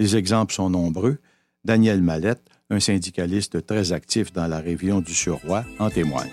Les 0.00 0.16
exemples 0.16 0.52
sont 0.52 0.68
nombreux. 0.68 1.18
Daniel 1.64 2.02
Mallette, 2.02 2.42
un 2.70 2.80
syndicaliste 2.80 3.64
très 3.64 3.92
actif 3.92 4.32
dans 4.32 4.48
la 4.48 4.58
région 4.58 5.00
du 5.00 5.14
Surroi, 5.14 5.64
en 5.78 5.90
témoigne. 5.90 6.32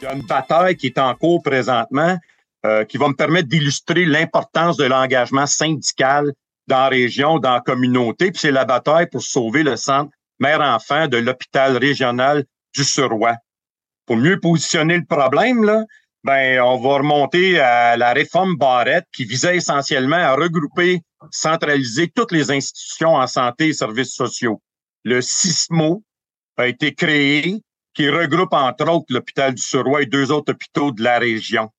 Il 0.00 0.04
y 0.04 0.06
a 0.06 0.14
une 0.14 0.26
bataille 0.26 0.76
qui 0.76 0.86
est 0.86 0.98
en 0.98 1.16
cours 1.16 1.42
présentement 1.42 2.16
euh, 2.64 2.84
qui 2.84 2.96
va 2.96 3.08
me 3.08 3.14
permettre 3.14 3.48
d'illustrer 3.48 4.04
l'importance 4.04 4.76
de 4.76 4.84
l'engagement 4.84 5.46
syndical 5.46 6.32
dans 6.68 6.78
la 6.78 6.88
région, 6.90 7.40
dans 7.40 7.54
la 7.54 7.60
communauté. 7.60 8.30
Puis 8.30 8.42
c'est 8.42 8.52
la 8.52 8.64
bataille 8.64 9.08
pour 9.10 9.22
sauver 9.22 9.64
le 9.64 9.74
centre 9.74 10.12
mère-enfant 10.38 11.08
de 11.08 11.16
l'hôpital 11.16 11.76
régional 11.76 12.44
du 12.74 12.84
Surroi. 12.84 13.36
Pour 14.06 14.16
mieux 14.16 14.38
positionner 14.38 14.98
le 14.98 15.04
problème, 15.04 15.64
là, 15.64 15.84
ben, 16.24 16.60
on 16.60 16.78
va 16.78 16.98
remonter 16.98 17.60
à 17.60 17.96
la 17.96 18.12
réforme 18.12 18.56
Barrette 18.56 19.06
qui 19.12 19.24
visait 19.24 19.56
essentiellement 19.56 20.16
à 20.16 20.34
regrouper, 20.34 21.02
centraliser 21.30 22.08
toutes 22.08 22.32
les 22.32 22.50
institutions 22.50 23.14
en 23.14 23.26
santé 23.26 23.68
et 23.68 23.72
services 23.72 24.14
sociaux. 24.14 24.60
Le 25.04 25.20
CISMO 25.20 26.02
a 26.56 26.66
été 26.66 26.94
créé, 26.94 27.60
qui 27.94 28.08
regroupe 28.08 28.52
entre 28.52 28.88
autres 28.88 29.06
l'hôpital 29.10 29.54
du 29.54 29.62
Surroi 29.62 30.02
et 30.02 30.06
deux 30.06 30.32
autres 30.32 30.52
hôpitaux 30.52 30.90
de 30.92 31.02
la 31.02 31.18
région. 31.18 31.70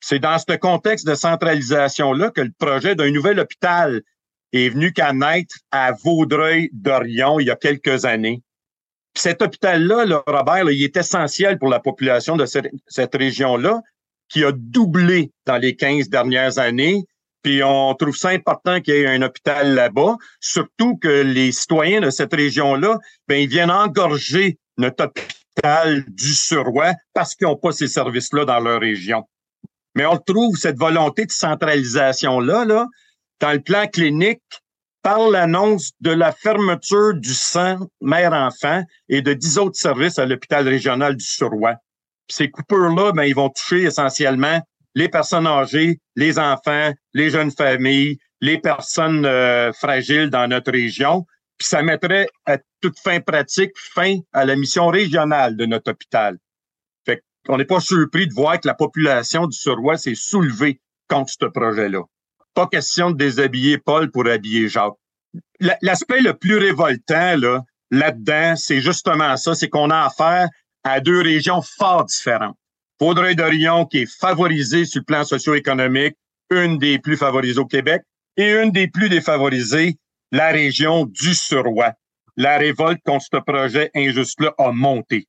C'est 0.00 0.18
dans 0.18 0.38
ce 0.38 0.56
contexte 0.56 1.06
de 1.06 1.14
centralisation-là 1.14 2.30
que 2.30 2.42
le 2.42 2.52
projet 2.58 2.94
d'un 2.94 3.10
nouvel 3.10 3.40
hôpital 3.40 4.02
est 4.52 4.68
venu 4.68 4.92
qu'à 4.92 5.12
naître 5.12 5.56
à 5.70 5.92
Vaudreuil-Dorion 5.92 7.40
il 7.40 7.46
y 7.46 7.50
a 7.50 7.56
quelques 7.56 8.04
années. 8.04 8.42
Cet 9.18 9.42
hôpital-là, 9.42 10.22
Robert, 10.26 10.70
il 10.70 10.82
est 10.82 10.96
essentiel 10.96 11.58
pour 11.58 11.68
la 11.68 11.80
population 11.80 12.36
de 12.36 12.46
cette, 12.46 12.70
cette 12.86 13.14
région-là, 13.14 13.80
qui 14.28 14.44
a 14.44 14.52
doublé 14.52 15.30
dans 15.46 15.56
les 15.56 15.76
15 15.76 16.08
dernières 16.08 16.58
années. 16.58 17.04
Puis 17.42 17.62
on 17.62 17.94
trouve 17.94 18.16
ça 18.16 18.30
important 18.30 18.80
qu'il 18.80 18.94
y 18.94 18.98
ait 18.98 19.06
un 19.06 19.22
hôpital 19.22 19.74
là-bas, 19.74 20.16
surtout 20.40 20.96
que 20.96 21.22
les 21.22 21.52
citoyens 21.52 22.00
de 22.00 22.10
cette 22.10 22.34
région-là, 22.34 22.98
ben, 23.28 23.36
ils 23.36 23.48
viennent 23.48 23.70
engorger 23.70 24.58
notre 24.78 25.04
hôpital 25.04 26.04
du 26.08 26.34
Surroi 26.34 26.92
parce 27.14 27.34
qu'ils 27.34 27.46
n'ont 27.46 27.56
pas 27.56 27.72
ces 27.72 27.86
services-là 27.86 28.44
dans 28.44 28.58
leur 28.58 28.80
région. 28.80 29.22
Mais 29.94 30.06
on 30.06 30.18
trouve 30.18 30.56
cette 30.56 30.76
volonté 30.76 31.24
de 31.24 31.30
centralisation-là, 31.30 32.64
là, 32.64 32.86
dans 33.40 33.52
le 33.52 33.60
plan 33.60 33.86
clinique, 33.86 34.42
par 35.06 35.30
l'annonce 35.30 35.92
de 36.00 36.10
la 36.10 36.32
fermeture 36.32 37.14
du 37.14 37.32
centre 37.32 37.86
mère-enfant 38.00 38.82
et 39.08 39.22
de 39.22 39.34
dix 39.34 39.56
autres 39.56 39.76
services 39.76 40.18
à 40.18 40.26
l'hôpital 40.26 40.66
régional 40.66 41.14
du 41.14 41.24
Surroi. 41.24 41.76
ces 42.28 42.50
coupures-là, 42.50 43.12
ben, 43.12 43.22
ils 43.22 43.34
vont 43.34 43.50
toucher 43.50 43.82
essentiellement 43.82 44.60
les 44.96 45.08
personnes 45.08 45.46
âgées, 45.46 46.00
les 46.16 46.40
enfants, 46.40 46.92
les 47.14 47.30
jeunes 47.30 47.52
familles, 47.52 48.18
les 48.40 48.58
personnes 48.58 49.24
euh, 49.24 49.72
fragiles 49.72 50.28
dans 50.28 50.48
notre 50.48 50.72
région. 50.72 51.24
Puis 51.56 51.68
ça 51.68 51.82
mettrait 51.82 52.26
à 52.44 52.58
toute 52.80 52.98
fin 52.98 53.20
pratique 53.20 53.70
fin 53.94 54.16
à 54.32 54.44
la 54.44 54.56
mission 54.56 54.88
régionale 54.88 55.56
de 55.56 55.66
notre 55.66 55.92
hôpital 55.92 56.36
on 57.48 57.58
n'est 57.58 57.64
pas 57.64 57.80
surpris 57.80 58.26
de 58.26 58.34
voir 58.34 58.60
que 58.60 58.66
la 58.66 58.74
population 58.74 59.46
du 59.46 59.56
Surroi 59.56 59.96
s'est 59.96 60.16
soulevée 60.16 60.80
contre 61.08 61.30
ce 61.30 61.46
projet-là. 61.46 62.02
Pas 62.56 62.66
question 62.68 63.10
de 63.10 63.18
déshabiller 63.18 63.76
Paul 63.76 64.10
pour 64.10 64.26
habiller 64.26 64.70
Jacques. 64.70 64.94
L'aspect 65.82 66.22
le 66.22 66.32
plus 66.32 66.56
révoltant 66.56 67.36
là, 67.36 67.60
là-dedans, 67.90 68.56
c'est 68.56 68.80
justement 68.80 69.36
ça, 69.36 69.54
c'est 69.54 69.68
qu'on 69.68 69.90
a 69.90 70.06
affaire 70.06 70.48
à 70.82 71.00
deux 71.00 71.20
régions 71.20 71.60
fort 71.60 72.06
différentes. 72.06 72.56
Vaudreuil-Dorion, 72.98 73.84
qui 73.84 73.98
est 73.98 74.10
favorisée 74.10 74.86
sur 74.86 75.00
le 75.00 75.04
plan 75.04 75.22
socio-économique, 75.22 76.14
une 76.50 76.78
des 76.78 76.98
plus 76.98 77.18
favorisées 77.18 77.60
au 77.60 77.66
Québec, 77.66 78.00
et 78.38 78.54
une 78.54 78.70
des 78.70 78.88
plus 78.88 79.10
défavorisées, 79.10 79.98
la 80.32 80.48
région 80.48 81.04
du 81.04 81.34
Surroi. 81.34 81.92
La 82.38 82.56
révolte 82.56 83.02
contre 83.04 83.26
ce 83.30 83.38
projet 83.38 83.90
injuste-là 83.94 84.54
a 84.56 84.72
monté. 84.72 85.26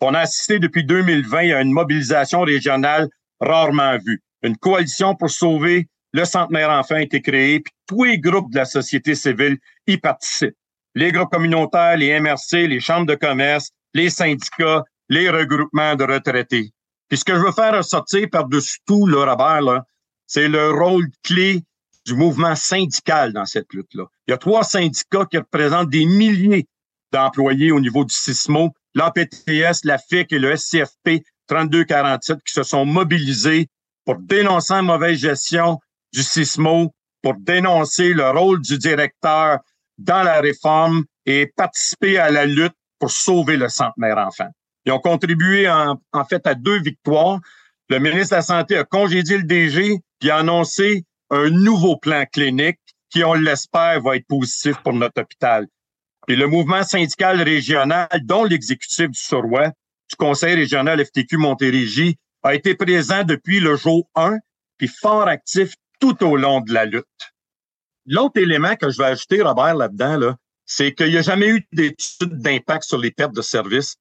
On 0.00 0.14
a 0.14 0.20
assisté 0.20 0.58
depuis 0.58 0.84
2020 0.84 1.50
à 1.50 1.60
une 1.60 1.72
mobilisation 1.72 2.40
régionale 2.40 3.10
rarement 3.38 3.98
vue. 3.98 4.22
Une 4.42 4.56
coalition 4.56 5.14
pour 5.14 5.28
sauver 5.28 5.86
le 6.12 6.24
Centre 6.24 6.52
Mère 6.52 6.70
Enfant 6.70 6.96
a 6.96 7.02
été 7.02 7.20
créée, 7.20 7.60
puis 7.60 7.72
tous 7.86 8.04
les 8.04 8.18
groupes 8.18 8.50
de 8.50 8.56
la 8.56 8.64
société 8.64 9.14
civile 9.14 9.58
y 9.86 9.96
participent. 9.96 10.56
Les 10.94 11.12
groupes 11.12 11.30
communautaires, 11.30 11.96
les 11.96 12.18
MRC, 12.18 12.66
les 12.66 12.80
chambres 12.80 13.06
de 13.06 13.14
commerce, 13.14 13.70
les 13.94 14.10
syndicats, 14.10 14.84
les 15.08 15.30
regroupements 15.30 15.94
de 15.94 16.04
retraités. 16.04 16.72
Puis 17.08 17.18
ce 17.18 17.24
que 17.24 17.34
je 17.34 17.40
veux 17.40 17.52
faire 17.52 17.76
ressortir 17.76 18.28
par-dessus 18.30 18.78
tout, 18.86 19.06
le 19.06 19.18
Robert, 19.18 19.82
c'est 20.26 20.48
le 20.48 20.70
rôle 20.70 21.08
clé 21.24 21.62
du 22.06 22.14
mouvement 22.14 22.54
syndical 22.54 23.32
dans 23.32 23.46
cette 23.46 23.72
lutte-là. 23.72 24.04
Il 24.26 24.30
y 24.30 24.34
a 24.34 24.38
trois 24.38 24.64
syndicats 24.64 25.26
qui 25.26 25.38
représentent 25.38 25.90
des 25.90 26.06
milliers 26.06 26.66
d'employés 27.12 27.72
au 27.72 27.80
niveau 27.80 28.04
du 28.04 28.14
CISMO 28.14 28.72
l'APTS, 28.94 29.84
la 29.84 29.98
FIC 29.98 30.32
et 30.32 30.38
le 30.38 30.56
SCFP 30.56 31.22
3247 31.46 32.38
qui 32.44 32.52
se 32.52 32.62
sont 32.62 32.84
mobilisés 32.84 33.68
pour 34.04 34.16
dénoncer 34.16 34.74
la 34.74 34.82
mauvaise 34.82 35.18
gestion 35.18 35.78
du 36.12 36.22
CISMO, 36.22 36.92
pour 37.22 37.34
dénoncer 37.34 38.12
le 38.12 38.30
rôle 38.30 38.60
du 38.60 38.78
directeur 38.78 39.58
dans 39.98 40.22
la 40.22 40.40
réforme 40.40 41.04
et 41.26 41.52
participer 41.56 42.18
à 42.18 42.30
la 42.30 42.46
lutte 42.46 42.74
pour 42.98 43.10
sauver 43.10 43.56
le 43.56 43.68
centre 43.68 43.94
mère-enfant. 43.98 44.48
Ils 44.86 44.92
ont 44.92 44.98
contribué 44.98 45.68
en, 45.68 46.00
en, 46.12 46.24
fait 46.24 46.46
à 46.46 46.54
deux 46.54 46.80
victoires. 46.80 47.40
Le 47.88 47.98
ministre 47.98 48.30
de 48.30 48.36
la 48.36 48.42
Santé 48.42 48.76
a 48.78 48.84
congédié 48.84 49.36
le 49.36 49.44
DG 49.44 50.00
puis 50.20 50.30
a 50.30 50.36
annoncé 50.36 51.04
un 51.30 51.50
nouveau 51.50 51.96
plan 51.96 52.24
clinique 52.30 52.78
qui, 53.10 53.24
on 53.24 53.34
l'espère, 53.34 54.00
va 54.02 54.16
être 54.16 54.26
positif 54.26 54.76
pour 54.84 54.92
notre 54.92 55.22
hôpital. 55.22 55.66
Et 56.28 56.36
le 56.36 56.46
mouvement 56.46 56.84
syndical 56.84 57.42
régional, 57.42 58.08
dont 58.22 58.44
l'exécutif 58.44 59.08
du 59.08 59.18
Surroi, 59.18 59.68
du 60.08 60.16
Conseil 60.16 60.54
régional 60.54 61.04
FTQ 61.04 61.38
Montérégie, 61.38 62.16
a 62.42 62.54
été 62.54 62.74
présent 62.74 63.24
depuis 63.24 63.60
le 63.60 63.76
jour 63.76 64.08
1, 64.14 64.38
puis 64.76 64.88
fort 64.88 65.26
actif 65.28 65.74
tout 66.00 66.24
au 66.24 66.36
long 66.36 66.60
de 66.60 66.72
la 66.72 66.86
lutte. 66.86 67.06
L'autre 68.06 68.40
élément 68.40 68.74
que 68.76 68.90
je 68.90 68.98
vais 68.98 69.04
ajouter, 69.04 69.42
Robert, 69.42 69.74
là-dedans, 69.74 70.16
là, 70.16 70.36
c'est 70.66 70.94
qu'il 70.94 71.10
n'y 71.10 71.18
a 71.18 71.22
jamais 71.22 71.48
eu 71.48 71.66
d'étude 71.72 72.40
d'impact 72.40 72.84
sur 72.84 72.98
les 72.98 73.10
pertes 73.10 73.34
de 73.34 73.42
services 73.42 73.96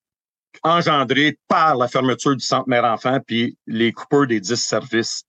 engendrées 0.64 1.38
par 1.48 1.76
la 1.76 1.88
fermeture 1.88 2.36
du 2.36 2.46
centre 2.46 2.68
mère-enfant 2.68 3.20
puis 3.26 3.58
les 3.68 3.92
coupures 3.92 4.28
des 4.28 4.40
dix 4.40 4.56
services. 4.56 5.24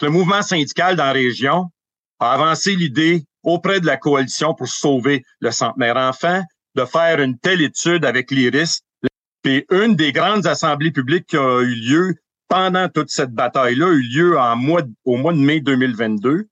Le 0.00 0.08
mouvement 0.08 0.42
syndical 0.42 0.96
dans 0.96 1.04
la 1.04 1.12
région 1.12 1.70
a 2.20 2.32
avancé 2.32 2.76
l'idée 2.76 3.24
auprès 3.42 3.80
de 3.80 3.86
la 3.86 3.96
coalition 3.96 4.54
pour 4.54 4.68
sauver 4.68 5.24
le 5.40 5.50
centenaire 5.50 5.96
enfant, 5.96 6.42
de 6.76 6.84
faire 6.84 7.20
une 7.20 7.38
telle 7.38 7.62
étude 7.62 8.04
avec 8.04 8.30
l'IRIS. 8.30 8.82
Puis 9.42 9.64
une 9.70 9.96
des 9.96 10.12
grandes 10.12 10.46
assemblées 10.46 10.92
publiques 10.92 11.26
qui 11.26 11.36
a 11.36 11.60
eu 11.62 11.74
lieu 11.74 12.14
pendant 12.50 12.88
toute 12.88 13.10
cette 13.10 13.30
bataille-là 13.30 13.86
a 13.86 13.92
eu 13.92 14.02
lieu 14.02 14.38
en 14.38 14.56
mois, 14.56 14.82
au 15.04 15.16
mois 15.16 15.32
de 15.32 15.38
mai 15.38 15.60
2022, 15.60 16.48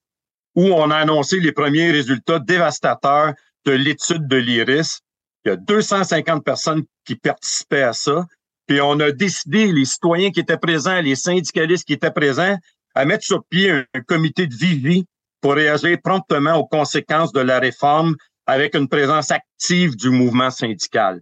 où 0.55 0.63
on 0.63 0.91
a 0.91 0.97
annoncé 0.97 1.41
les 1.41 1.53
premiers 1.53 1.91
résultats 1.91 2.39
dévastateurs 2.39 3.35
de 3.67 3.73
l'étude 3.73 4.29
de 4.29 4.37
l'IRIS. 4.37 5.01
Il 5.45 5.49
y 5.49 5.53
a 5.53 5.57
250 5.57 6.45
personnes 6.45 6.85
qui 7.05 7.17
participaient 7.17 7.83
à 7.83 7.93
ça. 7.93 8.27
Puis 8.69 8.81
on 8.81 9.01
a 9.01 9.11
décidé, 9.11 9.73
les 9.73 9.85
citoyens 9.85 10.31
qui 10.31 10.41
étaient 10.41 10.57
présents, 10.57 11.01
les 11.01 11.17
syndicalistes 11.17 11.85
qui 11.85 11.95
étaient 11.95 12.13
présents, 12.13 12.57
à 12.95 13.05
mettre 13.05 13.25
sur 13.25 13.45
pied 13.45 13.71
un, 13.71 13.85
un 13.93 14.01
comité 14.01 14.47
de 14.47 14.55
vivi 14.55 15.05
pour 15.41 15.55
réagir 15.55 15.99
promptement 16.03 16.55
aux 16.55 16.67
conséquences 16.67 17.33
de 17.33 17.41
la 17.41 17.59
réforme 17.59 18.15
avec 18.47 18.77
une 18.77 18.89
présence 18.89 19.33
active 19.33 19.97
du 19.97 20.11
mouvement 20.11 20.51
syndical. 20.51 21.21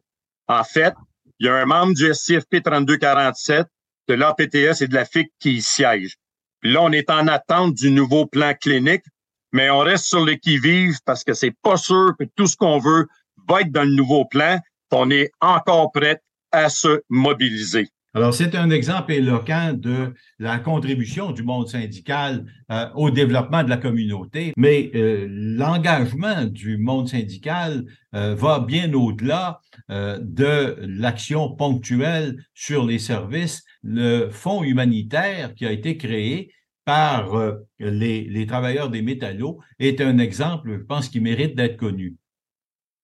En 0.49 0.64
fait, 0.64 0.95
il 1.38 1.47
y 1.47 1.49
a 1.49 1.54
un 1.54 1.66
membre 1.66 1.95
du 1.95 2.12
SCFP 2.12 2.62
3247, 2.62 3.66
de 4.08 4.14
l'APTS 4.14 4.82
et 4.82 4.88
de 4.88 4.94
la 4.94 5.04
FIC 5.04 5.30
qui 5.38 5.54
y 5.54 5.62
siège. 5.62 6.16
Puis 6.60 6.72
là, 6.72 6.82
on 6.82 6.92
est 6.92 7.10
en 7.10 7.28
attente 7.28 7.75
du 7.75 7.90
nouveau 7.90 8.26
plan 8.26 8.54
clinique, 8.54 9.04
mais 9.52 9.70
on 9.70 9.80
reste 9.80 10.06
sur 10.06 10.25
le 10.25 10.34
qui-vive 10.34 10.98
parce 11.04 11.25
que 11.25 11.34
c'est 11.34 11.54
pas 11.62 11.76
sûr 11.76 12.12
que 12.18 12.25
tout 12.36 12.46
ce 12.46 12.56
qu'on 12.56 12.78
veut 12.78 13.06
va 13.48 13.60
être 13.60 13.72
dans 13.72 13.84
le 13.84 13.94
nouveau 13.94 14.25
plan. 14.25 14.58
On 14.92 15.10
est 15.10 15.30
encore 15.40 15.92
prêt 15.92 16.20
à 16.52 16.68
se 16.68 17.02
mobiliser. 17.08 17.88
Alors, 18.16 18.32
c'est 18.32 18.54
un 18.54 18.70
exemple 18.70 19.12
éloquent 19.12 19.75
de 19.75 20.14
la 20.38 20.58
contribution 20.58 21.32
du 21.32 21.42
monde 21.42 21.68
syndical 21.68 22.46
euh, 22.73 22.88
au 22.94 23.11
développement 23.11 23.62
de 23.62 23.68
la 23.68 23.76
communauté, 23.76 24.54
mais 24.56 24.90
euh, 24.94 25.26
l'engagement 25.28 26.46
du 26.46 26.78
monde 26.78 27.11
syndical 27.11 27.85
euh, 28.14 28.35
va 28.35 28.61
bien 28.61 28.90
au-delà 28.94 29.61
de 29.90 30.76
l'action 30.80 31.54
ponctuelle 31.54 32.42
sur 32.54 32.87
les 32.87 32.99
services. 32.99 33.62
Le 33.82 34.30
fonds 34.30 34.64
humanitaire 34.64 35.54
qui 35.54 35.66
a 35.66 35.70
été 35.70 35.99
créé 35.99 36.50
par 36.87 37.38
les, 37.78 38.46
travailleurs 38.49 38.88
des 38.88 39.02
métallos 39.02 39.61
est 39.78 40.00
un 40.00 40.16
exemple, 40.16 40.73
je 40.73 40.85
pense, 40.85 41.11
qui 41.11 41.20
mérite 41.20 41.54
d'être 41.54 41.76
connu. 41.76 42.16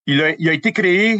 Il 0.06 0.22
a, 0.22 0.30
été 0.30 0.72
créé 0.72 1.18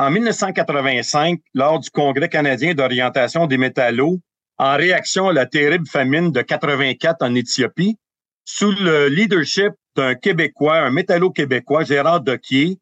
en 0.00 0.10
1985 0.10 1.40
lors 1.52 1.78
du 1.78 1.90
Congrès 1.90 2.30
canadien 2.30 2.72
d'orientation 2.72 3.46
des 3.46 3.58
métallos 3.58 4.18
en 4.56 4.76
réaction 4.76 5.28
à 5.28 5.32
la 5.34 5.44
terrible 5.44 5.86
famine 5.86 6.32
de 6.32 6.40
84 6.40 7.18
en 7.20 7.34
Éthiopie, 7.34 7.98
sous 8.46 8.72
le 8.72 9.08
leadership 9.08 9.72
d'un 9.96 10.14
Québécois, 10.14 10.78
un 10.78 10.90
métallo 10.90 11.30
québécois, 11.30 11.84
Gérard 11.84 12.22
Doquier, 12.22 12.78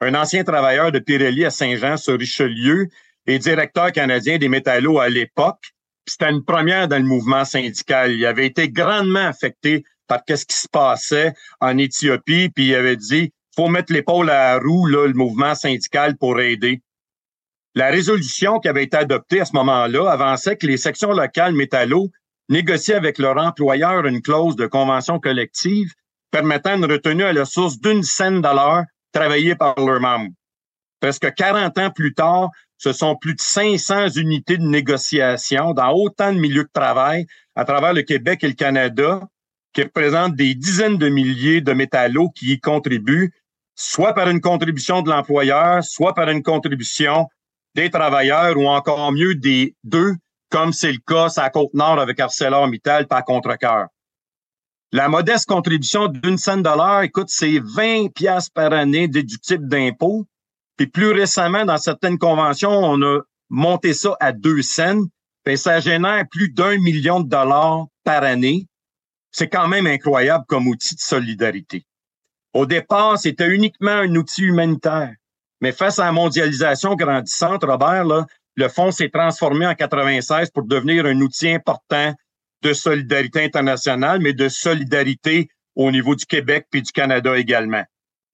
un 0.00 0.14
ancien 0.14 0.44
travailleur 0.44 0.90
de 0.92 0.98
Pirelli 0.98 1.44
à 1.44 1.50
Saint-Jean 1.50 1.98
sur 1.98 2.18
Richelieu 2.18 2.88
et 3.26 3.38
directeur 3.38 3.92
canadien 3.92 4.38
des 4.38 4.48
métallos 4.48 4.98
à 4.98 5.10
l'époque. 5.10 5.72
C'était 6.06 6.30
une 6.30 6.42
première 6.42 6.88
dans 6.88 6.98
le 6.98 7.04
mouvement 7.04 7.44
syndical. 7.44 8.12
Il 8.12 8.24
avait 8.24 8.46
été 8.46 8.70
grandement 8.70 9.26
affecté 9.26 9.84
par 10.06 10.20
ce 10.26 10.46
qui 10.46 10.56
se 10.56 10.68
passait 10.68 11.34
en 11.60 11.76
Éthiopie, 11.76 12.48
puis 12.48 12.68
il 12.68 12.74
avait 12.74 12.96
dit 12.96 13.30
faut 13.54 13.68
mettre 13.68 13.92
l'épaule 13.92 14.30
à 14.30 14.54
la 14.54 14.58
roue, 14.58 14.86
là, 14.86 15.06
le 15.06 15.14
mouvement 15.14 15.54
syndical 15.54 16.16
pour 16.16 16.40
aider. 16.40 16.82
La 17.74 17.88
résolution 17.88 18.58
qui 18.60 18.68
avait 18.68 18.84
été 18.84 18.96
adoptée 18.96 19.40
à 19.40 19.44
ce 19.44 19.54
moment-là 19.54 20.10
avançait 20.10 20.56
que 20.56 20.66
les 20.66 20.76
sections 20.76 21.12
locales 21.12 21.54
métallos 21.54 22.10
négocient 22.48 22.96
avec 22.96 23.18
leur 23.18 23.38
employeur 23.38 24.06
une 24.06 24.20
clause 24.20 24.56
de 24.56 24.66
convention 24.66 25.18
collective 25.18 25.92
permettant 26.30 26.76
une 26.76 26.84
retenue 26.84 27.24
à 27.24 27.32
la 27.32 27.44
source 27.44 27.78
d'une 27.78 28.02
scène 28.02 28.40
de 28.40 28.48
l'heure 28.48 28.84
travaillée 29.12 29.54
par 29.54 29.78
leurs 29.78 30.00
membres. 30.00 30.32
Presque 31.00 31.32
40 31.34 31.78
ans 31.78 31.90
plus 31.90 32.14
tard, 32.14 32.50
ce 32.78 32.92
sont 32.92 33.16
plus 33.16 33.34
de 33.34 33.40
500 33.40 34.08
unités 34.16 34.58
de 34.58 34.64
négociation 34.64 35.72
dans 35.72 35.92
autant 35.92 36.32
de 36.32 36.38
milieux 36.38 36.64
de 36.64 36.70
travail 36.72 37.26
à 37.54 37.64
travers 37.64 37.92
le 37.92 38.02
Québec 38.02 38.42
et 38.44 38.48
le 38.48 38.54
Canada 38.54 39.20
qui 39.72 39.82
représentent 39.82 40.36
des 40.36 40.54
dizaines 40.54 40.98
de 40.98 41.08
milliers 41.08 41.60
de 41.60 41.72
métallos 41.72 42.30
qui 42.30 42.52
y 42.52 42.60
contribuent, 42.60 43.32
soit 43.74 44.14
par 44.14 44.28
une 44.28 44.40
contribution 44.40 45.02
de 45.02 45.10
l'employeur, 45.10 45.82
soit 45.82 46.14
par 46.14 46.28
une 46.28 46.42
contribution 46.42 47.28
des 47.74 47.90
travailleurs 47.90 48.56
ou 48.56 48.66
encore 48.66 49.12
mieux 49.12 49.34
des 49.34 49.74
deux, 49.84 50.14
comme 50.50 50.72
c'est 50.72 50.92
le 50.92 50.98
cas 51.06 51.28
à 51.36 51.50
Côte-Nord 51.50 51.98
avec 51.98 52.20
ArcelorMittal 52.20 53.06
par 53.06 53.24
contre-cœur. 53.24 53.86
La 54.94 55.08
modeste 55.08 55.46
contribution 55.46 56.06
d'une 56.06 56.36
de 56.36 56.76
l'heure, 56.76 57.00
écoute, 57.00 57.28
c'est 57.30 57.58
20 57.58 58.12
pièces 58.14 58.50
par 58.50 58.74
année 58.74 59.08
déductibles 59.08 59.66
d'impôts. 59.66 60.26
Puis 60.76 60.86
plus 60.86 61.12
récemment, 61.12 61.64
dans 61.64 61.78
certaines 61.78 62.18
conventions, 62.18 62.70
on 62.70 63.00
a 63.00 63.20
monté 63.48 63.94
ça 63.94 64.14
à 64.20 64.32
deux 64.32 64.60
cents. 64.60 65.04
Puis 65.44 65.56
ça 65.56 65.80
génère 65.80 66.24
plus 66.30 66.50
d'un 66.50 66.76
million 66.76 67.20
de 67.20 67.28
dollars 67.28 67.86
par 68.04 68.22
année. 68.22 68.66
C'est 69.30 69.48
quand 69.48 69.66
même 69.66 69.86
incroyable 69.86 70.44
comme 70.46 70.68
outil 70.68 70.94
de 70.94 71.00
solidarité. 71.00 71.86
Au 72.54 72.66
départ, 72.66 73.18
c'était 73.18 73.48
uniquement 73.48 73.90
un 73.90 74.14
outil 74.14 74.42
humanitaire. 74.42 75.14
Mais 75.60 75.72
face 75.72 75.98
à 75.98 76.06
la 76.06 76.12
mondialisation 76.12 76.94
grandissante, 76.96 77.64
Robert, 77.64 78.04
là, 78.04 78.26
le 78.56 78.68
fonds 78.68 78.90
s'est 78.90 79.08
transformé 79.08 79.66
en 79.66 79.74
96 79.74 80.50
pour 80.50 80.64
devenir 80.64 81.06
un 81.06 81.18
outil 81.20 81.50
important 81.50 82.14
de 82.62 82.72
solidarité 82.72 83.44
internationale, 83.44 84.20
mais 84.20 84.34
de 84.34 84.48
solidarité 84.48 85.48
au 85.74 85.90
niveau 85.90 86.14
du 86.14 86.26
Québec 86.26 86.66
puis 86.70 86.82
du 86.82 86.92
Canada 86.92 87.36
également. 87.38 87.84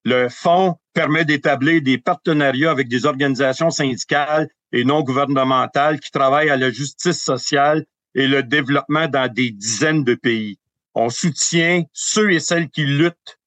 Le 0.04 0.28
fonds 0.28 0.76
permet 0.94 1.24
d'établir 1.24 1.82
des 1.82 1.98
partenariats 1.98 2.70
avec 2.70 2.88
des 2.88 3.06
organisations 3.06 3.70
syndicales 3.70 4.48
et 4.72 4.84
non 4.84 5.02
gouvernementales 5.02 6.00
qui 6.00 6.10
travaillent 6.10 6.50
à 6.50 6.56
la 6.56 6.70
justice 6.70 7.22
sociale 7.22 7.84
et 8.14 8.26
le 8.26 8.42
développement 8.42 9.06
dans 9.06 9.32
des 9.32 9.50
dizaines 9.50 10.04
de 10.04 10.14
pays. 10.14 10.58
On 10.94 11.10
soutient 11.10 11.84
ceux 11.92 12.32
et 12.32 12.40
celles 12.40 12.68
qui 12.68 12.84
luttent, 12.84 13.37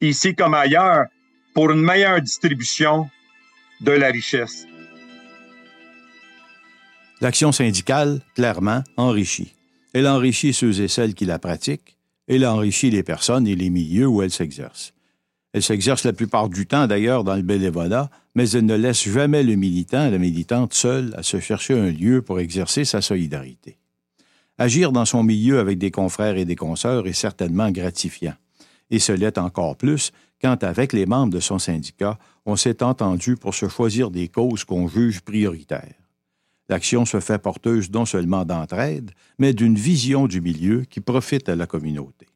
ici 0.00 0.34
comme 0.34 0.54
ailleurs, 0.54 1.06
pour 1.54 1.70
une 1.70 1.82
meilleure 1.82 2.20
distribution 2.20 3.08
de 3.80 3.92
la 3.92 4.08
richesse. 4.08 4.66
L'action 7.20 7.52
syndicale, 7.52 8.20
clairement, 8.34 8.82
enrichit. 8.96 9.54
Elle 9.92 10.08
enrichit 10.08 10.52
ceux 10.52 10.80
et 10.80 10.88
celles 10.88 11.14
qui 11.14 11.24
la 11.24 11.38
pratiquent, 11.38 11.96
elle 12.26 12.46
enrichit 12.46 12.90
les 12.90 13.02
personnes 13.02 13.46
et 13.46 13.54
les 13.54 13.70
milieux 13.70 14.06
où 14.06 14.22
elle 14.22 14.30
s'exerce. 14.30 14.94
Elle 15.52 15.62
s'exerce 15.62 16.04
la 16.04 16.12
plupart 16.12 16.48
du 16.48 16.66
temps 16.66 16.86
d'ailleurs 16.86 17.22
dans 17.22 17.36
le 17.36 17.42
bénévolat, 17.42 18.10
mais 18.34 18.50
elle 18.50 18.66
ne 18.66 18.74
laisse 18.74 19.08
jamais 19.08 19.44
le 19.44 19.54
militant, 19.54 20.10
la 20.10 20.18
militante 20.18 20.74
seule, 20.74 21.14
à 21.16 21.22
se 21.22 21.38
chercher 21.38 21.74
un 21.74 21.90
lieu 21.90 22.22
pour 22.22 22.40
exercer 22.40 22.84
sa 22.84 23.00
solidarité. 23.00 23.78
Agir 24.58 24.90
dans 24.90 25.04
son 25.04 25.22
milieu 25.22 25.60
avec 25.60 25.78
des 25.78 25.90
confrères 25.90 26.36
et 26.36 26.44
des 26.44 26.56
consoeurs 26.56 27.06
est 27.06 27.12
certainement 27.12 27.70
gratifiant. 27.70 28.34
Et 28.90 28.98
ce 28.98 29.12
l'est 29.12 29.38
encore 29.38 29.76
plus 29.76 30.12
quand, 30.40 30.62
avec 30.62 30.92
les 30.92 31.06
membres 31.06 31.32
de 31.32 31.40
son 31.40 31.58
syndicat, 31.58 32.18
on 32.44 32.56
s'est 32.56 32.82
entendu 32.82 33.36
pour 33.36 33.54
se 33.54 33.68
choisir 33.68 34.10
des 34.10 34.28
causes 34.28 34.64
qu'on 34.64 34.88
juge 34.88 35.20
prioritaires. 35.20 35.94
L'action 36.68 37.04
se 37.04 37.20
fait 37.20 37.38
porteuse 37.38 37.90
non 37.90 38.06
seulement 38.06 38.44
d'entraide, 38.44 39.10
mais 39.38 39.52
d'une 39.52 39.76
vision 39.76 40.26
du 40.26 40.40
milieu 40.40 40.84
qui 40.84 41.00
profite 41.00 41.48
à 41.48 41.56
la 41.56 41.66
communauté. 41.66 42.26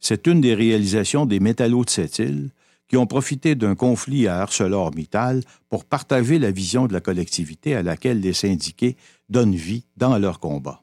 C'est 0.00 0.26
une 0.26 0.40
des 0.40 0.54
réalisations 0.54 1.26
des 1.26 1.40
métallos 1.40 1.84
de 1.84 1.90
cette 1.90 2.18
île 2.18 2.50
qui 2.88 2.96
ont 2.96 3.06
profité 3.06 3.54
d'un 3.54 3.74
conflit 3.74 4.26
à 4.26 4.40
ArcelorMittal 4.40 5.42
pour 5.68 5.84
partager 5.84 6.38
la 6.38 6.50
vision 6.50 6.86
de 6.86 6.92
la 6.94 7.00
collectivité 7.00 7.74
à 7.74 7.82
laquelle 7.82 8.20
les 8.20 8.32
syndiqués 8.32 8.96
donnent 9.28 9.54
vie 9.54 9.84
dans 9.96 10.16
leur 10.16 10.40
combat. 10.40 10.82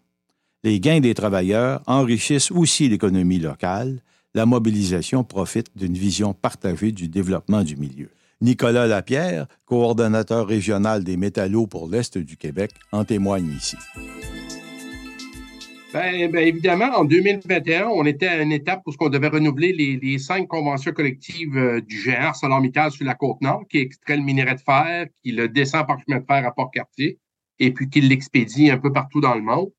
Les 0.63 0.80
gains 0.80 1.00
des 1.00 1.15
travailleurs 1.15 1.82
enrichissent 1.88 2.52
aussi 2.52 2.89
l'économie 2.89 3.39
locale. 3.39 4.02
La 4.36 4.45
mobilisation 4.45 5.24
profite 5.24 5.67
d'une 5.78 5.93
vision 5.93 6.34
partagée 6.34 6.91
du 6.91 7.08
développement 7.08 7.63
du 7.63 7.78
milieu. 7.78 8.10
Nicolas 8.41 8.86
Lapierre, 8.86 9.48
coordonnateur 9.65 10.45
régional 10.45 11.06
des 11.06 11.15
métallos 11.15 11.67
pour 11.67 11.88
l'Est 11.88 12.17
du 12.17 12.36
Québec, 12.36 12.71
en 12.91 13.06
témoigne 13.06 13.50
ici. 13.56 13.78
Bien, 15.93 16.28
ben, 16.28 16.45
évidemment, 16.45 16.89
en 16.98 17.06
2021, 17.06 17.88
on 17.88 18.04
était 18.04 18.28
à 18.28 18.41
une 18.41 18.52
étape 18.52 18.82
où 18.86 18.91
on 19.00 19.08
devait 19.08 19.30
renouveler 19.30 19.71
les, 19.71 20.19
cinq 20.19 20.50
conventions 20.50 20.91
collectives 20.91 21.56
euh, 21.56 21.80
du 21.80 21.98
géant 21.98 22.24
ArcelorMittal 22.24 22.91
sur 22.91 23.06
la 23.06 23.15
Côte-Nord, 23.15 23.63
qui 23.69 23.78
extrait 23.78 24.17
le 24.17 24.24
minerai 24.24 24.56
de 24.56 24.60
fer, 24.60 25.08
qui 25.24 25.32
le 25.32 25.48
descend 25.48 25.88
par 25.88 25.98
chemin 26.02 26.19
de 26.19 26.26
fer 26.26 26.45
à 26.45 26.52
Port-Cartier, 26.54 27.19
et 27.60 27.71
puis 27.71 27.89
qui 27.89 28.02
l'expédie 28.02 28.69
un 28.69 28.80
peu 28.80 28.91
partout 28.91 29.21
dans 29.21 29.36
le 29.36 29.41
monde. 29.41 29.69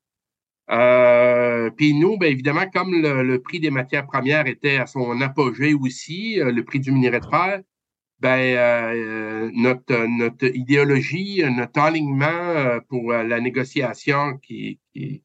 Euh, 0.69 1.69
puis 1.71 1.93
nous, 1.93 2.17
bien 2.17 2.29
évidemment, 2.29 2.69
comme 2.73 2.93
le, 2.93 3.37
prix 3.37 3.59
des 3.59 3.69
matières 3.71 4.05
premières 4.05 4.47
était 4.47 4.77
à 4.77 4.85
son 4.85 5.21
apogée 5.21 5.73
aussi, 5.73 6.39
euh, 6.41 6.51
le 6.51 6.63
prix 6.63 6.79
du 6.79 6.91
minerai 6.91 7.19
de 7.19 7.25
fer, 7.25 7.61
ben, 8.19 9.51
notre, 9.53 10.07
notre 10.07 10.45
idéologie, 10.55 11.43
notre 11.55 11.79
alignement 11.79 12.79
pour 12.89 13.11
la 13.11 13.39
négociation 13.39 14.37
qui, 14.39 14.79
qui, 14.91 15.21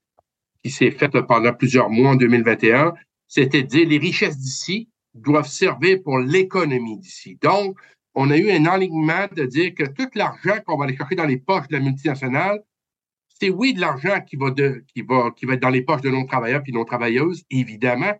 qui 0.62 0.70
s'est 0.70 0.90
faite 0.90 1.18
pendant 1.22 1.52
plusieurs 1.52 1.90
mois 1.90 2.10
en 2.10 2.16
2021, 2.16 2.94
c'était 3.28 3.62
de 3.62 3.68
dire 3.68 3.88
les 3.88 3.98
richesses 3.98 4.38
d'ici 4.38 4.88
doivent 5.14 5.48
servir 5.48 6.02
pour 6.02 6.18
l'économie 6.18 6.98
d'ici. 6.98 7.38
Donc, 7.42 7.78
on 8.14 8.30
a 8.30 8.36
eu 8.36 8.50
un 8.50 8.66
alignement 8.66 9.26
de 9.34 9.44
dire 9.44 9.74
que 9.74 9.84
tout 9.84 10.08
l'argent 10.14 10.58
qu'on 10.66 10.76
va 10.76 10.84
aller 10.84 10.96
chercher 10.96 11.14
dans 11.14 11.26
les 11.26 11.38
poches 11.38 11.68
de 11.68 11.76
la 11.76 11.82
multinationale, 11.82 12.62
c'est 13.42 13.50
oui 13.50 13.74
de 13.74 13.80
l'argent 13.80 14.20
qui 14.20 14.36
va, 14.36 14.52
qui, 14.52 15.02
va, 15.02 15.32
qui 15.34 15.46
va 15.46 15.54
être 15.54 15.62
dans 15.62 15.68
les 15.68 15.82
poches 15.82 16.00
de 16.00 16.10
nos 16.10 16.24
travailleurs 16.24 16.62
et 16.64 16.70
nos 16.70 16.84
travailleuses, 16.84 17.42
évidemment, 17.50 18.12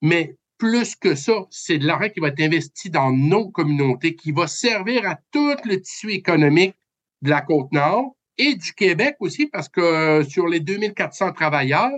mais 0.00 0.36
plus 0.56 0.96
que 0.96 1.14
ça, 1.14 1.44
c'est 1.50 1.76
de 1.76 1.86
l'argent 1.86 2.08
qui 2.08 2.20
va 2.20 2.28
être 2.28 2.40
investi 2.40 2.88
dans 2.88 3.12
nos 3.12 3.50
communautés, 3.50 4.16
qui 4.16 4.32
va 4.32 4.46
servir 4.46 5.06
à 5.06 5.18
tout 5.30 5.56
le 5.66 5.78
tissu 5.78 6.12
économique 6.12 6.74
de 7.20 7.28
la 7.28 7.42
Côte-Nord 7.42 8.16
et 8.38 8.54
du 8.54 8.72
Québec 8.72 9.16
aussi, 9.20 9.46
parce 9.46 9.68
que 9.68 9.82
euh, 9.82 10.24
sur 10.24 10.48
les 10.48 10.60
2400 10.60 11.32
travailleurs 11.32 11.90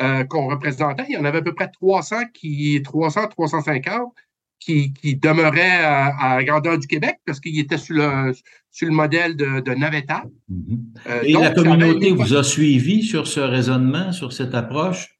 euh, 0.00 0.24
qu'on 0.24 0.48
représentait, 0.48 1.04
il 1.10 1.14
y 1.14 1.18
en 1.18 1.26
avait 1.26 1.38
à 1.38 1.42
peu 1.42 1.54
près 1.54 1.68
300 1.70 2.28
qui, 2.32 2.80
300, 2.82 3.28
350 3.28 4.14
qui, 4.64 4.92
qui 4.92 5.16
demeuraient 5.16 5.82
à, 5.82 6.36
la 6.36 6.44
grandeur 6.44 6.78
du 6.78 6.86
Québec 6.86 7.18
parce 7.26 7.40
qu'ils 7.40 7.58
étaient 7.58 7.78
sur 7.78 7.96
le, 7.96 8.32
sur 8.70 8.88
le 8.88 8.94
modèle 8.94 9.36
de, 9.36 9.60
de 9.60 9.74
Navetta. 9.74 10.24
Mm-hmm. 10.50 10.78
Euh, 11.08 11.22
et 11.24 11.32
la 11.32 11.50
communauté 11.50 12.12
vous 12.12 12.34
a 12.34 12.44
suivi 12.44 13.02
sur 13.02 13.26
ce 13.26 13.40
raisonnement, 13.40 14.12
sur 14.12 14.32
cette 14.32 14.54
approche? 14.54 15.18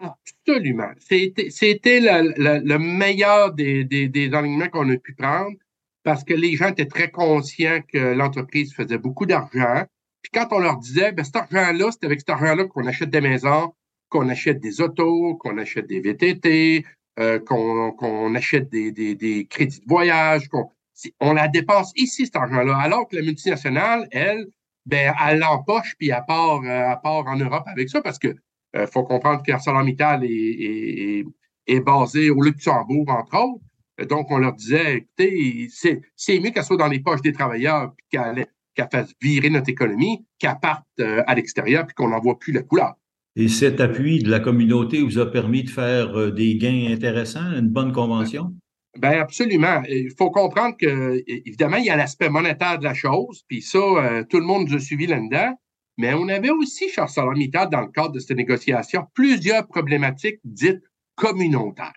Absolument. 0.00 0.90
C'était 0.98 2.00
le 2.00 2.78
meilleur 2.78 3.52
des, 3.52 3.84
des, 3.84 4.08
des 4.08 4.32
alignements 4.32 4.68
qu'on 4.68 4.88
a 4.90 4.96
pu 4.96 5.14
prendre 5.14 5.56
parce 6.04 6.24
que 6.24 6.34
les 6.34 6.56
gens 6.56 6.68
étaient 6.68 6.86
très 6.86 7.10
conscients 7.10 7.80
que 7.92 7.98
l'entreprise 7.98 8.72
faisait 8.72 8.98
beaucoup 8.98 9.26
d'argent. 9.26 9.84
Puis 10.22 10.30
quand 10.32 10.48
on 10.52 10.58
leur 10.60 10.78
disait, 10.78 11.12
ben, 11.12 11.24
cet 11.24 11.36
argent-là, 11.36 11.90
c'est 11.90 12.04
avec 12.04 12.20
cet 12.20 12.30
argent-là 12.30 12.64
qu'on 12.64 12.86
achète 12.86 13.10
des 13.10 13.20
maisons, 13.20 13.74
qu'on 14.08 14.28
achète 14.28 14.60
des 14.60 14.80
autos, 14.80 15.36
qu'on 15.36 15.58
achète 15.58 15.86
des 15.86 16.00
VTT, 16.00 16.84
euh, 17.18 17.38
qu'on 17.40 18.34
achète 18.34 18.70
des, 18.70 19.46
crédits 19.50 19.80
de 19.80 19.88
voyage, 19.88 20.48
qu'on 20.48 20.70
on 21.20 21.32
la 21.32 21.48
dépense 21.48 21.92
ici, 21.96 22.26
cet 22.26 22.36
argent-là. 22.36 22.76
Alors 22.76 23.08
que 23.08 23.16
la 23.16 23.22
multinationale, 23.22 24.08
elle, 24.10 24.46
ben, 24.86 25.14
elle 25.26 25.38
l'empoche 25.38 25.94
puis 25.98 26.10
elle 26.10 26.24
part, 26.26 26.60
euh, 26.62 26.92
elle 26.92 26.98
part 27.02 27.26
en 27.26 27.36
Europe 27.36 27.64
avec 27.66 27.88
ça 27.88 28.00
parce 28.02 28.18
que 28.18 28.34
Il 28.74 28.86
faut 28.86 29.02
comprendre 29.02 29.42
qu'ArcelorMittal 29.42 30.24
est, 30.24 30.28
est, 30.28 31.24
est, 31.66 31.80
basé 31.80 32.30
au 32.30 32.42
Luxembourg, 32.42 33.06
entre 33.08 33.36
autres. 33.36 33.64
Donc, 34.06 34.30
on 34.30 34.38
leur 34.38 34.52
disait, 34.52 34.98
écoutez, 34.98 35.68
c'est 35.70 36.40
mieux 36.40 36.50
qu'elle 36.50 36.64
soit 36.64 36.76
dans 36.76 36.86
les 36.86 37.00
poches 37.00 37.22
des 37.22 37.32
travailleurs 37.32 37.92
puis 37.96 38.06
qu'elle 38.10 38.88
fasse 38.92 39.12
virer 39.20 39.50
notre 39.50 39.70
économie, 39.70 40.24
qu'elle 40.38 40.58
parte 40.60 40.86
euh, 41.00 41.22
à 41.26 41.34
l'extérieur 41.34 41.84
puis 41.86 41.94
qu'on 41.94 42.08
n'en 42.08 42.20
voit 42.20 42.38
plus 42.38 42.52
la 42.52 42.62
couleur. 42.62 42.94
Et 43.36 43.48
cet 43.48 43.80
appui 43.80 44.20
de 44.20 44.30
la 44.30 44.40
communauté 44.40 45.00
vous 45.00 45.18
a 45.18 45.30
permis 45.30 45.62
de 45.62 45.70
faire 45.70 46.18
euh, 46.18 46.30
des 46.30 46.56
gains 46.56 46.88
intéressants, 46.90 47.52
une 47.52 47.68
bonne 47.68 47.92
convention? 47.92 48.52
Ben 48.96 49.20
absolument. 49.20 49.82
Il 49.88 50.10
faut 50.16 50.30
comprendre 50.30 50.76
que, 50.76 51.22
évidemment, 51.26 51.76
il 51.76 51.84
y 51.84 51.90
a 51.90 51.96
l'aspect 51.96 52.30
monétaire 52.30 52.78
de 52.78 52.84
la 52.84 52.94
chose, 52.94 53.44
puis 53.46 53.62
ça, 53.62 53.78
euh, 53.78 54.24
tout 54.28 54.38
le 54.38 54.44
monde 54.44 54.68
nous 54.68 54.74
a 54.74 54.80
suivi 54.80 55.06
là-dedans. 55.06 55.54
Mais 55.98 56.14
on 56.14 56.28
avait 56.28 56.50
aussi, 56.50 56.88
chez 56.88 57.00
ArcelorMittal, 57.00 57.70
dans 57.70 57.80
le 57.80 57.88
cadre 57.88 58.12
de 58.12 58.20
cette 58.20 58.36
négociation, 58.36 59.04
plusieurs 59.14 59.66
problématiques 59.66 60.38
dites 60.44 60.82
communautaires. 61.16 61.92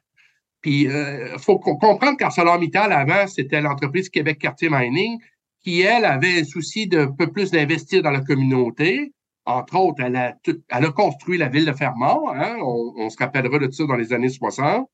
Puis, 0.62 0.82
il 0.82 0.90
euh, 0.90 1.38
faut 1.38 1.60
comprendre 1.60 2.18
qu'ArcelorMittal, 2.18 2.92
avant, 2.92 3.28
c'était 3.28 3.62
l'entreprise 3.62 4.10
Québec 4.10 4.40
Quartier 4.40 4.70
Mining, 4.72 5.20
qui, 5.64 5.82
elle, 5.82 6.06
avait 6.06 6.42
un 6.42 6.44
souci 6.44 6.88
d'un 6.88 7.12
peu 7.12 7.32
plus 7.32 7.52
d'investir 7.52 8.02
dans 8.02 8.12
la 8.12 8.22
communauté. 8.22 9.12
Entre 9.46 9.76
autres, 9.76 10.04
elle 10.04 10.16
a, 10.16 10.92
construit 10.92 11.38
la 11.38 11.50
ville 11.50 11.66
de 11.66 11.74
Fermont. 11.74 12.30
Hein? 12.30 12.58
On, 12.62 13.10
se 13.10 13.18
rappellera 13.18 13.58
de 13.60 13.72
ça 13.72 13.86
dans 13.86 13.96
les 13.96 14.14
années 14.14 14.30
60. 14.30 14.88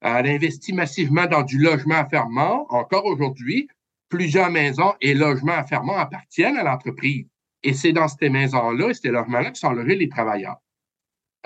Elle 0.00 0.26
a 0.26 0.30
investi 0.30 0.72
massivement 0.72 1.26
dans 1.26 1.42
du 1.42 1.58
logement 1.58 1.94
à 1.94 2.06
Fermont. 2.06 2.66
Encore 2.70 3.06
aujourd'hui, 3.06 3.68
plusieurs 4.08 4.50
maisons 4.50 4.94
et 5.00 5.14
logements 5.14 5.52
à 5.54 5.64
Fermont 5.64 5.96
appartiennent 5.96 6.56
à 6.56 6.64
l'entreprise. 6.64 7.26
Et 7.62 7.72
c'est 7.72 7.92
dans 7.92 8.08
ces 8.08 8.28
maisons-là 8.28 8.90
et 8.90 8.94
ces 8.94 9.08
logements-là 9.08 9.52
que 9.52 9.58
sont 9.58 9.72
logés 9.72 9.96
les 9.96 10.08
travailleurs. 10.08 10.56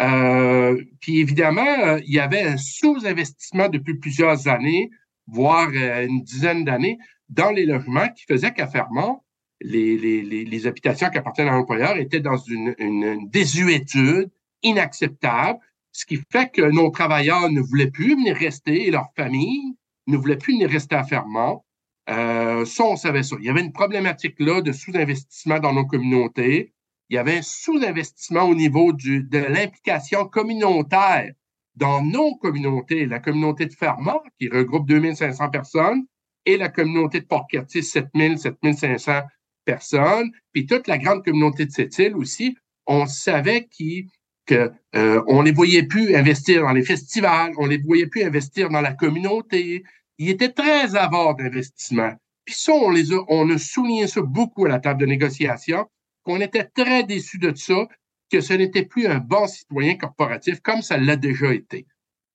Euh, 0.01 0.83
puis 1.01 1.21
évidemment, 1.21 1.79
euh, 1.81 2.01
il 2.05 2.15
y 2.15 2.21
avait 2.21 2.43
un 2.43 2.57
sous-investissement 2.57 3.69
depuis 3.69 3.95
plusieurs 3.95 4.49
années, 4.49 4.91
voire 5.27 5.69
euh, 5.75 6.07
une 6.07 6.23
dizaine 6.23 6.65
d'années, 6.65 6.99
dans 7.29 7.51
les 7.51 7.67
logements 7.67 8.09
qui 8.09 8.25
faisait 8.25 8.53
qu'à 8.53 8.67
Fermont, 8.67 9.21
les, 9.61 9.97
les, 9.99 10.45
les, 10.45 10.67
habitations 10.67 11.11
qui 11.11 11.19
appartiennent 11.19 11.49
à 11.49 11.53
l'employeur 11.53 11.97
étaient 11.97 12.21
dans 12.21 12.37
une, 12.37 12.75
une, 12.79 13.29
désuétude 13.29 14.31
inacceptable, 14.63 15.59
ce 15.93 16.07
qui 16.07 16.21
fait 16.31 16.51
que 16.53 16.63
nos 16.63 16.91
travailleurs 16.91 17.51
ne 17.51 17.61
voulaient 17.61 17.91
plus 17.91 18.15
venir 18.15 18.37
rester 18.37 18.87
et 18.87 18.91
leurs 18.91 19.13
familles 19.17 19.77
ne 20.07 20.17
voulaient 20.17 20.37
plus 20.37 20.55
venir 20.55 20.71
rester 20.71 20.95
à 20.95 21.05
Fermont. 21.05 21.63
Euh, 22.09 22.65
ça, 22.65 22.85
on 22.85 22.97
savait 22.97 23.23
ça. 23.23 23.37
Il 23.41 23.47
y 23.47 23.51
avait 23.51 23.61
une 23.61 23.73
problématique 23.73 24.37
là 24.39 24.63
de 24.63 24.73
sous-investissement 24.73 25.59
dans 25.59 25.73
nos 25.73 25.87
communautés 25.87 26.73
il 27.11 27.15
y 27.15 27.19
avait 27.19 27.39
un 27.39 27.43
sous-investissement 27.43 28.43
au 28.43 28.55
niveau 28.55 28.93
du, 28.93 29.23
de 29.23 29.39
l'implication 29.39 30.27
communautaire 30.27 31.33
dans 31.75 32.03
nos 32.03 32.37
communautés, 32.37 33.07
la 33.07 33.21
communauté 33.21 33.67
de 33.67 33.73
Fermont, 33.73 34.21
qui 34.39 34.49
regroupe 34.49 34.87
2500 34.87 35.49
personnes, 35.51 36.05
et 36.45 36.57
la 36.57 36.69
communauté 36.69 37.21
de 37.21 37.27
Port-Cartier, 37.27 37.83
7000, 37.83 38.39
7500 38.39 39.23
personnes, 39.73 40.31
puis 40.53 40.67
toute 40.67 40.87
la 40.87 40.99
grande 40.99 41.25
communauté 41.25 41.67
de 41.67 41.71
cette 41.71 41.99
île 41.99 42.17
aussi, 42.17 42.57
on 42.87 43.07
savait 43.07 43.67
qu'ils 43.71 44.07
que 44.47 44.73
euh, 44.97 45.23
on 45.27 45.43
les 45.43 45.53
voyait 45.53 45.83
plus 45.83 46.17
investir 46.17 46.63
dans 46.63 46.73
les 46.73 46.83
festivals, 46.83 47.53
on 47.59 47.67
les 47.67 47.79
voyait 47.79 48.07
plus 48.07 48.23
investir 48.23 48.71
dans 48.71 48.81
la 48.81 48.95
communauté. 48.95 49.83
Ils 50.17 50.31
étaient 50.31 50.55
très 50.63 50.97
avares 50.97 51.37
d'investissement. 51.37 52.13
Puis 52.47 52.55
ça, 52.55 52.73
on 52.73 52.91
les 52.91 53.13
a, 53.13 53.19
on 53.29 53.51
a 53.51 53.59
souligné 53.59 54.07
ça 54.07 54.23
beaucoup 54.23 54.65
à 54.65 54.71
la 54.71 54.81
table 54.81 55.03
de 55.03 55.07
négociation 55.07 55.87
on 56.29 56.41
était 56.41 56.65
très 56.65 57.05
déçus 57.05 57.39
de 57.39 57.55
ça, 57.55 57.89
que 58.31 58.41
ce 58.41 58.53
n'était 58.53 58.85
plus 58.85 59.07
un 59.07 59.19
bon 59.19 59.47
citoyen 59.47 59.97
corporatif 59.97 60.61
comme 60.61 60.83
ça 60.83 60.99
l'a 60.99 61.17
déjà 61.17 61.55
été. 61.55 61.87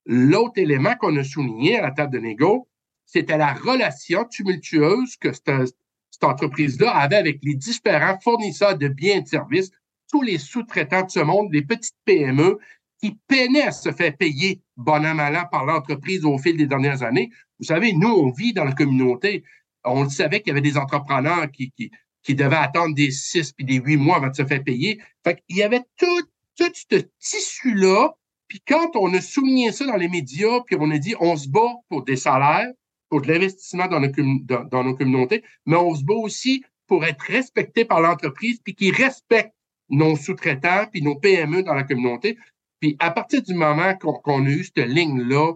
L'autre 0.06 0.58
élément 0.58 0.96
qu'on 0.96 1.16
a 1.18 1.24
souligné 1.24 1.78
à 1.78 1.84
la 1.84 1.92
table 1.92 2.14
de 2.14 2.20
négo, 2.20 2.68
c'était 3.06 3.38
la 3.38 3.54
relation 3.54 4.26
tumultueuse 4.26 5.16
que 5.18 5.32
cette, 5.32 5.76
entreprise-là 6.22 6.92
avait 6.92 7.16
avec 7.16 7.40
les 7.44 7.56
différents 7.56 8.20
fournisseurs 8.20 8.78
de 8.78 8.88
biens 8.88 9.18
et 9.18 9.22
de 9.22 9.28
services, 9.28 9.72
tous 10.12 10.22
les 10.22 10.38
sous-traitants 10.38 11.06
de 11.06 11.12
ce 11.12 11.20
monde, 11.20 11.52
les 11.52 11.64
petites 11.64 11.96
PME 12.06 12.60
qui 13.00 13.18
peinaient 13.28 13.64
à 13.64 13.72
se 13.72 13.92
faire 13.92 14.16
payer 14.16 14.62
bon 14.78 15.06
an, 15.06 15.16
mal 15.16 15.36
an 15.36 15.46
par 15.52 15.66
l'entreprise 15.66 16.24
au 16.24 16.38
fil 16.38 16.56
des 16.56 16.68
dernières 16.68 17.04
années. 17.04 17.32
Vous 17.60 17.66
savez, 17.66 17.94
nous, 17.94 18.10
on 18.10 18.32
vit 18.32 18.54
dans 18.54 18.64
la 18.64 18.74
communauté. 18.74 19.44
On 19.84 20.08
savait 20.08 20.40
qu'il 20.40 20.50
y 20.50 20.52
avait 20.52 20.62
des 20.62 20.78
entrepreneurs 20.78 21.50
qui, 21.52 21.72
qui, 21.72 21.92
qui 22.24 22.36
devait 22.36 22.56
attendre 22.56 22.96
des 22.96 23.12
six 23.12 23.52
puis 23.52 23.66
des 23.66 23.76
huit 23.76 23.98
mois 23.98 24.18
avant 24.18 24.30
de 24.30 24.36
se 24.36 24.46
faire 24.46 24.64
payer. 24.64 25.02
Fait 25.24 25.36
qu'il 25.36 25.58
y 25.58 25.64
avait 25.64 25.82
tout, 25.98 26.22
tout 26.58 26.72
ce 26.74 26.98
tissu-là. 27.20 28.14
Puis 28.48 28.62
quand 28.68 28.96
on 28.96 29.14
a 29.14 29.22
souligné 29.22 29.72
ça 29.72 29.86
dans 29.86 29.98
les 29.98 30.08
médias, 30.10 30.62
puis 30.66 30.78
on 30.80 30.90
a 30.92 30.98
dit 30.98 31.16
on 31.20 31.36
se 31.36 31.50
bat 31.50 31.74
pour 31.90 32.04
des 32.04 32.16
salaires, 32.16 32.72
pour 33.14 33.22
de 33.22 33.32
l'investissement 33.32 33.88
dans, 33.88 34.02
dans, 34.64 34.84
nos 34.84 34.96
communautés, 34.96 35.44
mais 35.68 35.76
on 35.76 35.94
se 35.94 36.04
bat 36.04 36.16
aussi 36.16 36.64
pour 36.88 37.06
être 37.06 37.22
respecté 37.22 37.86
par 37.86 38.02
l'entreprise, 38.02 38.60
puis 38.64 38.74
qui 38.74 38.90
respecte 38.90 39.54
nos 39.88 40.16
sous-traitants, 40.16 40.88
puis 40.92 41.04
nos 41.04 41.20
PME 41.20 41.62
dans 41.62 41.76
la 41.76 41.84
communauté. 41.84 42.40
Puis 42.80 42.96
à 42.98 43.12
partir 43.12 43.44
du 43.44 43.54
moment 43.54 43.94
qu'on 43.96 44.48
a 44.48 44.50
eu 44.50 44.64
cette 44.64 44.88
ligne-là, 44.88 45.54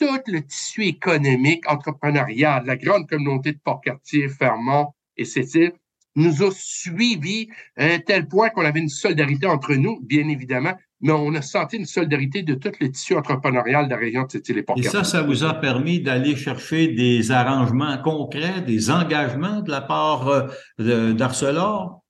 tout 0.00 0.18
le 0.26 0.40
tissu 0.40 0.86
économique, 0.86 1.70
entrepreneurial, 1.70 2.66
la 2.66 2.74
grande 2.74 3.08
communauté 3.08 3.52
de 3.52 3.60
Port-Cartier, 3.62 4.28
Fermont 4.28 4.88
et 5.16 5.24
Cécile, 5.24 5.74
nous 6.16 6.42
a 6.42 6.50
suivis 6.50 7.50
à 7.76 7.84
un 7.84 8.00
tel 8.00 8.26
point 8.26 8.50
qu'on 8.50 8.64
avait 8.64 8.80
une 8.80 8.88
solidarité 8.88 9.46
entre 9.46 9.76
nous, 9.76 10.00
bien 10.00 10.26
évidemment, 10.26 10.74
mais 11.00 11.12
on 11.12 11.34
a 11.34 11.42
senti 11.42 11.76
une 11.76 11.86
solidarité 11.86 12.42
de 12.42 12.54
tout 12.54 12.72
le 12.80 12.90
tissu 12.90 13.14
entrepreneurial 13.14 13.86
de 13.86 13.90
la 13.90 13.96
région 13.96 14.24
de 14.24 14.30
cette 14.30 14.48
île 14.48 14.64
Et 14.76 14.82
ça, 14.82 15.04
ça 15.04 15.22
vous 15.22 15.44
a 15.44 15.54
permis 15.54 16.00
d'aller 16.00 16.36
chercher 16.36 16.88
des 16.88 17.30
arrangements 17.30 17.98
concrets, 17.98 18.62
des 18.62 18.90
engagements 18.90 19.60
de 19.60 19.70
la 19.70 19.82
part 19.82 20.28
euh, 20.28 21.12
d'Arcelor? 21.12 22.02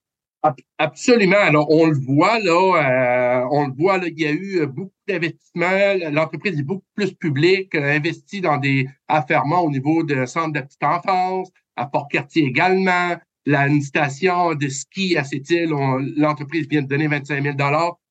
Absolument. 0.78 1.40
Alors, 1.40 1.68
on 1.70 1.86
le 1.86 1.98
voit 1.98 2.38
là, 2.38 3.42
euh, 3.42 3.48
on 3.50 3.66
le 3.66 3.72
voit 3.76 3.98
là, 3.98 4.06
il 4.06 4.20
y 4.20 4.26
a 4.26 4.30
eu 4.30 4.64
beaucoup 4.68 4.92
d'investissements. 5.08 6.10
L'entreprise 6.12 6.56
est 6.56 6.62
beaucoup 6.62 6.86
plus 6.94 7.12
publique, 7.12 7.74
a 7.74 7.84
investi 7.84 8.40
dans 8.40 8.56
des 8.56 8.88
affairements 9.08 9.62
au 9.62 9.70
niveau 9.70 10.04
de 10.04 10.24
centres 10.24 10.52
de 10.52 10.60
petite 10.60 10.84
enfance, 10.84 11.48
à 11.74 11.86
Port-Cartier 11.86 12.44
également 12.44 13.16
la, 13.46 13.68
une 13.68 13.82
station 13.82 14.54
de 14.54 14.68
ski 14.68 15.16
à 15.16 15.24
cette 15.24 15.48
île, 15.50 15.70
l'entreprise 16.16 16.68
vient 16.68 16.82
de 16.82 16.88
donner 16.88 17.06
25 17.06 17.42
000 17.42 17.56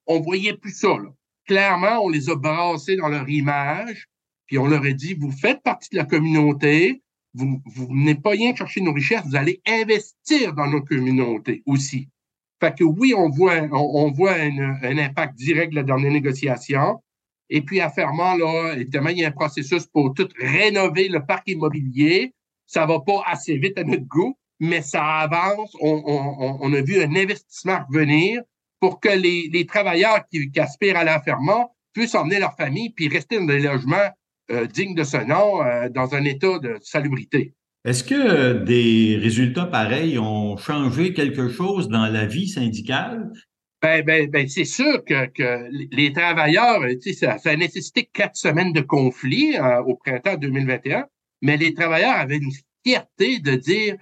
On 0.08 0.20
voyait 0.20 0.58
plus 0.58 0.78
ça. 0.78 0.90
Là. 0.90 1.10
Clairement, 1.46 2.00
on 2.04 2.10
les 2.10 2.30
a 2.30 2.36
brassés 2.36 2.96
dans 2.96 3.08
leur 3.08 3.30
image, 3.30 4.08
puis 4.48 4.58
on 4.58 4.68
leur 4.68 4.84
a 4.84 4.92
dit, 4.92 5.14
vous 5.14 5.32
faites 5.32 5.62
partie 5.64 5.90
de 5.92 5.98
la 5.98 6.06
communauté, 6.06 7.02
vous, 7.34 7.62
vous 7.66 7.88
n'êtes 7.92 8.22
pas 8.22 8.32
rien 8.32 8.56
chercher 8.56 8.82
nos 8.82 8.94
richesses, 8.94 9.26
vous 9.26 9.36
allez 9.36 9.62
investir 9.68 10.54
dans 10.54 10.68
nos 10.68 10.82
communautés 10.82 11.64
aussi. 11.66 12.08
Fait 12.60 12.74
que 12.74 12.84
oui, 12.84 13.14
on 13.16 13.30
voit, 13.30 13.62
on, 13.72 14.12
voit 14.12 14.34
un, 14.34 14.98
impact 14.98 15.36
direct 15.36 15.72
de 15.72 15.76
la 15.76 15.84
dernière 15.84 16.12
négociation. 16.12 17.02
Et 17.50 17.62
puis, 17.62 17.80
à 17.82 17.92
là, 17.98 18.74
évidemment, 18.76 19.10
il 19.10 19.20
y 19.20 19.26
a 19.26 19.28
un 19.28 19.32
processus 19.32 19.86
pour 19.86 20.14
tout 20.14 20.28
rénover 20.40 21.10
le 21.10 21.24
parc 21.26 21.48
immobilier. 21.50 22.34
Ça 22.66 22.86
va 22.86 23.02
pas 23.02 23.22
assez 23.28 23.58
vite 23.58 23.78
à 23.78 23.84
notre 23.84 24.06
goût, 24.06 24.36
mais 24.60 24.82
ça 24.82 25.04
avance. 25.04 25.76
On, 25.82 26.74
a 26.74 26.82
vu 26.82 27.02
un 27.02 27.16
investissement 27.16 27.82
revenir 27.90 28.42
pour 28.86 29.00
que 29.00 29.10
les, 29.10 29.66
travailleurs 29.66 30.26
qui, 30.32 30.48
aspirent 30.60 30.98
à 30.98 31.04
l'enfermement 31.04 31.76
puissent 31.92 32.14
emmener 32.14 32.38
leur 32.38 32.56
famille 32.56 32.92
puis 32.92 33.08
rester 33.08 33.40
dans 33.40 33.48
des 33.48 33.62
logements 33.62 34.12
euh, 34.52 34.68
dignes 34.68 34.94
de 34.94 35.04
ce 35.04 35.18
nom, 35.18 35.64
euh, 35.64 35.90
dans 35.90 36.14
un 36.14 36.24
état 36.24 36.60
de 36.60 36.78
salubrité. 36.84 37.56
Est-ce 37.84 38.04
que 38.04 38.64
des 38.64 39.18
résultats 39.20 39.66
pareils 39.66 40.20
ont 40.20 40.56
changé 40.58 41.14
quelque 41.14 41.50
chose 41.50 41.90
dans 41.90 42.06
la 42.06 42.28
vie 42.28 42.48
syndicale? 42.48 43.32
Ben, 43.82 44.06
ben, 44.06 44.30
ben 44.30 44.48
c'est 44.48 44.66
sûr 44.66 45.04
que, 45.04 45.68
les 45.92 46.14
travailleurs, 46.14 46.82
ça, 47.18 47.40
ça 47.40 47.50
a 47.50 47.56
nécessité 47.56 48.08
quatre 48.14 48.36
semaines 48.36 48.72
de 48.72 48.82
conflit 48.82 49.58
euh, 49.58 49.82
au 49.82 49.96
printemps 49.96 50.38
2021, 50.38 51.06
mais 51.42 51.58
les 51.58 51.74
travailleurs 51.74 52.18
avaient 52.18 52.38
une 52.38 52.52
fierté 52.86 53.40
de 53.40 53.56
dire 53.56 53.96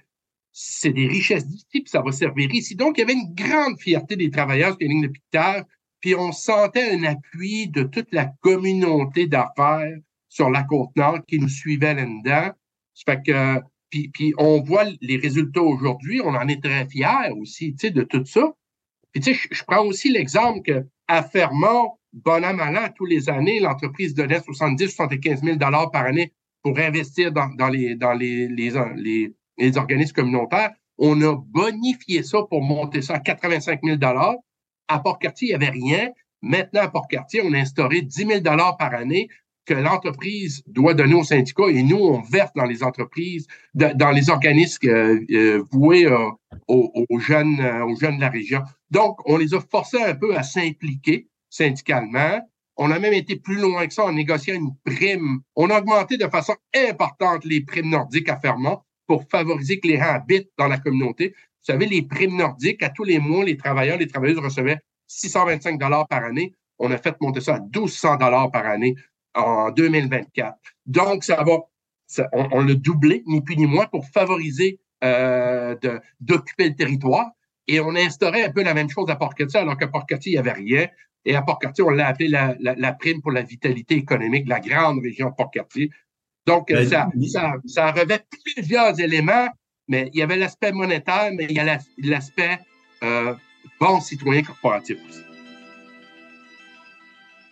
c'est 0.56 0.92
des 0.92 1.08
richesses 1.08 1.48
d'ici, 1.48 1.66
puis 1.72 1.88
ça 1.88 2.00
va 2.00 2.12
servir 2.12 2.48
ici. 2.54 2.76
Donc, 2.76 2.96
il 2.96 3.00
y 3.00 3.02
avait 3.02 3.14
une 3.14 3.34
grande 3.34 3.76
fierté 3.80 4.14
des 4.14 4.30
travailleurs 4.30 4.70
sur 4.70 4.78
les 4.80 4.86
lignes 4.88 5.02
de 5.02 5.08
piquetage, 5.08 5.64
puis 6.00 6.14
on 6.14 6.30
sentait 6.30 6.92
un 6.92 7.02
appui 7.02 7.68
de 7.68 7.82
toute 7.82 8.12
la 8.12 8.26
communauté 8.40 9.26
d'affaires 9.26 9.96
sur 10.28 10.50
la 10.50 10.62
Côte-Nord 10.62 11.26
qui 11.26 11.40
nous 11.40 11.48
suivait 11.48 11.94
là-dedans. 11.94 12.52
fait 13.04 13.20
que, 13.26 13.60
puis, 13.90 14.10
puis 14.14 14.32
on 14.38 14.60
voit 14.60 14.84
les 15.00 15.16
résultats 15.16 15.62
aujourd'hui, 15.62 16.20
on 16.20 16.34
en 16.36 16.46
est 16.46 16.62
très 16.62 16.86
fiers 16.86 17.32
aussi, 17.36 17.74
tu 17.74 17.88
sais, 17.88 17.90
de 17.90 18.04
tout 18.04 18.24
ça. 18.24 18.52
Puis, 19.10 19.22
tu 19.22 19.34
sais, 19.34 19.48
je, 19.50 19.64
prends 19.64 19.84
aussi 19.84 20.08
l'exemple 20.08 20.62
que 20.62 20.86
à 21.08 21.24
Fermont, 21.24 21.98
bon 22.12 22.44
an, 22.44 22.54
mal 22.54 22.76
an, 22.76 22.88
tous 22.94 23.06
les 23.06 23.28
années, 23.28 23.58
l'entreprise 23.58 24.14
donnait 24.14 24.40
70, 24.40 24.88
75 24.88 25.42
000 25.42 25.56
dollars 25.56 25.90
par 25.90 26.06
année 26.06 26.32
pour 26.62 26.78
investir 26.78 27.32
dans, 27.32 27.48
dans 27.56 27.68
les, 27.68 27.96
dans 27.96 28.12
les, 28.12 28.46
les, 28.46 28.72
les 28.96 29.34
les 29.58 29.76
organismes 29.76 30.14
communautaires, 30.14 30.70
on 30.98 31.20
a 31.22 31.36
bonifié 31.36 32.22
ça 32.22 32.38
pour 32.48 32.62
monter 32.62 33.02
ça 33.02 33.14
à 33.14 33.18
85 33.20 33.80
000 33.82 33.98
À 34.88 34.98
Port-Cartier, 35.00 35.48
il 35.48 35.50
n'y 35.50 35.54
avait 35.54 35.70
rien, 35.70 36.10
Maintenant, 36.44 36.82
à 36.82 36.88
Port-Cartier, 36.88 37.40
on 37.42 37.54
a 37.54 37.58
instauré 37.58 38.02
10 38.02 38.26
000 38.26 38.40
par 38.42 38.94
année 38.94 39.28
que 39.64 39.72
l'entreprise 39.72 40.62
doit 40.66 40.92
donner 40.92 41.14
aux 41.14 41.24
syndicats 41.24 41.70
et 41.70 41.82
nous, 41.82 41.96
on 41.96 42.20
verse 42.20 42.50
dans 42.54 42.66
les 42.66 42.82
entreprises, 42.82 43.46
dans 43.72 44.10
les 44.10 44.28
organismes 44.28 44.86
euh, 44.86 45.24
euh, 45.30 45.64
voués 45.72 46.04
euh, 46.04 46.28
aux, 46.68 47.18
jeunes, 47.18 47.64
aux 47.88 47.96
jeunes 47.96 48.16
de 48.16 48.20
la 48.20 48.28
région. 48.28 48.60
Donc, 48.90 49.18
on 49.26 49.38
les 49.38 49.54
a 49.54 49.60
forcés 49.60 50.02
un 50.02 50.14
peu 50.14 50.36
à 50.36 50.42
s'impliquer 50.42 51.28
syndicalement. 51.48 52.40
On 52.76 52.90
a 52.90 52.98
même 52.98 53.14
été 53.14 53.36
plus 53.36 53.56
loin 53.56 53.86
que 53.86 53.94
ça 53.94 54.04
en 54.04 54.12
négociant 54.12 54.54
une 54.54 54.76
prime. 54.84 55.40
On 55.56 55.70
a 55.70 55.78
augmenté 55.78 56.18
de 56.18 56.28
façon 56.28 56.56
importante 56.76 57.46
les 57.46 57.62
primes 57.62 57.88
nordiques 57.88 58.28
à 58.28 58.38
Fermont 58.38 58.80
pour 59.06 59.24
favoriser 59.30 59.80
que 59.80 59.88
les 59.88 59.96
gens 59.96 60.14
habitent 60.14 60.50
dans 60.58 60.68
la 60.68 60.78
communauté. 60.78 61.34
Vous 61.36 61.72
savez, 61.72 61.86
les 61.86 62.02
primes 62.02 62.36
nordiques, 62.36 62.82
à 62.82 62.90
tous 62.90 63.04
les 63.04 63.18
mois, 63.18 63.44
les 63.44 63.56
travailleurs, 63.56 63.98
les 63.98 64.06
travailleuses 64.06 64.38
recevaient 64.38 64.78
625 65.06 65.78
dollars 65.78 66.06
par 66.08 66.24
année. 66.24 66.54
On 66.78 66.90
a 66.90 66.98
fait 66.98 67.14
monter 67.20 67.40
ça 67.40 67.56
à 67.56 67.60
1200 67.60 68.16
dollars 68.16 68.50
par 68.50 68.66
année 68.66 68.96
en 69.34 69.70
2024. 69.70 70.56
Donc, 70.86 71.24
ça 71.24 71.42
va, 71.42 71.58
on, 72.32 72.60
l'a 72.62 72.74
doublé, 72.74 73.22
ni 73.26 73.40
plus 73.40 73.56
ni 73.56 73.66
moins, 73.66 73.86
pour 73.86 74.06
favoriser 74.06 74.80
euh, 75.02 75.74
d'occuper 76.20 76.68
le 76.68 76.74
territoire. 76.74 77.30
Et 77.66 77.80
on 77.80 77.94
a 77.94 78.00
instauré 78.00 78.44
un 78.44 78.50
peu 78.50 78.62
la 78.62 78.74
même 78.74 78.90
chose 78.90 79.08
à 79.08 79.16
Port-Cartier, 79.16 79.60
alors 79.60 79.78
qu'à 79.78 79.88
Port-Cartier, 79.88 80.32
il 80.32 80.34
n'y 80.34 80.38
avait 80.38 80.52
rien. 80.52 80.88
Et 81.24 81.34
à 81.34 81.42
Port-Cartier, 81.42 81.82
on 81.82 81.90
l'a 81.90 82.08
appelé 82.08 82.28
la, 82.28 82.92
prime 82.92 83.22
pour 83.22 83.32
la 83.32 83.42
vitalité 83.42 83.94
économique 83.94 84.44
de 84.44 84.50
la 84.50 84.60
grande 84.60 85.00
région 85.02 85.32
Port-Cartier. 85.32 85.90
Donc, 86.46 86.68
ben, 86.68 86.88
ça, 86.88 87.08
ça, 87.26 87.54
ça 87.66 87.92
revêt 87.92 88.24
plusieurs 88.54 88.98
éléments, 89.00 89.48
mais 89.88 90.10
il 90.12 90.18
y 90.18 90.22
avait 90.22 90.36
l'aspect 90.36 90.72
monétaire, 90.72 91.30
mais 91.34 91.46
il 91.48 91.52
y 91.52 91.60
a 91.60 91.78
l'aspect 91.98 92.58
euh, 93.02 93.34
bon 93.80 94.00
citoyen 94.00 94.42
corporatif 94.42 94.98
aussi. 95.08 95.20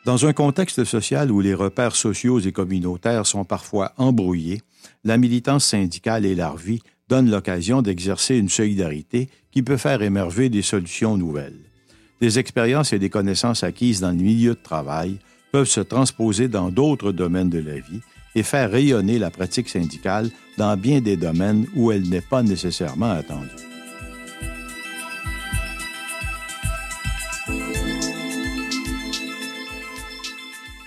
Dans 0.05 0.27
un 0.27 0.33
contexte 0.33 0.85
social 0.85 1.31
où 1.31 1.41
les 1.41 1.55
repères 1.55 1.95
sociaux 1.95 2.41
et 2.41 2.51
communautaires 2.51 3.25
sont 3.25 3.45
parfois 3.45 3.93
embrouillés, 3.97 4.61
la 5.05 5.17
militance 5.17 5.65
syndicale 5.65 6.27
élargie 6.27 6.83
donne 7.09 7.31
l'occasion 7.31 7.83
d'exercer 7.83 8.37
une 8.37 8.49
solidarité 8.49 9.29
qui 9.53 9.63
peut 9.63 9.77
faire 9.77 10.03
émerger 10.03 10.49
des 10.49 10.63
solutions 10.63 11.17
nouvelles. 11.17 11.61
Des 12.21 12.39
expériences 12.39 12.93
et 12.93 12.99
des 12.99 13.11
connaissances 13.11 13.63
acquises 13.63 14.01
dans 14.01 14.11
le 14.11 14.17
milieu 14.17 14.55
de 14.55 14.63
travail 14.63 15.19
peuvent 15.53 15.69
se 15.69 15.81
transposer 15.81 16.49
dans 16.49 16.71
d'autres 16.71 17.13
domaines 17.13 17.51
de 17.51 17.61
la 17.61 17.75
vie 17.75 18.01
et 18.35 18.43
faire 18.43 18.71
rayonner 18.71 19.19
la 19.19 19.31
pratique 19.31 19.69
syndicale 19.69 20.31
dans 20.59 20.77
bien 20.77 21.01
des 21.01 21.17
domaines 21.17 21.67
où 21.75 21.93
elle 21.93 22.09
n'est 22.09 22.21
pas 22.21 22.43
nécessairement 22.43 23.11
attendue. 23.11 23.49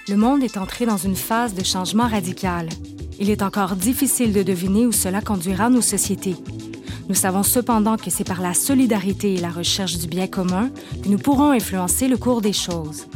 Le 0.08 0.18
monde 0.18 0.44
est 0.44 0.58
entré 0.58 0.86
dans 0.86 0.98
une 0.98 1.16
phase 1.16 1.56
de 1.56 1.64
changement 1.64 2.08
radical. 2.08 2.70
Il 3.20 3.32
est 3.32 3.42
encore 3.42 3.76
difficile 3.76 4.34
de 4.34 4.44
deviner 4.44 4.86
où 4.86 4.92
cela 4.92 5.20
conduira 5.20 5.70
nos 5.70 5.82
sociétés. 5.82 6.36
Nous 7.10 7.16
savons 7.16 7.44
cependant 7.44 7.98
que 7.98 8.10
c'est 8.10 8.24
par 8.24 8.42
la 8.42 8.54
solidarité 8.54 9.34
et 9.34 9.40
la 9.40 9.50
recherche 9.50 9.98
du 9.98 10.08
bien 10.08 10.28
commun 10.28 10.70
que 11.04 11.10
nous 11.10 11.18
pourrons 11.18 11.52
influencer 11.52 12.08
le 12.08 12.18
cours 12.18 12.42
des 12.42 12.54
choses. 12.54 13.08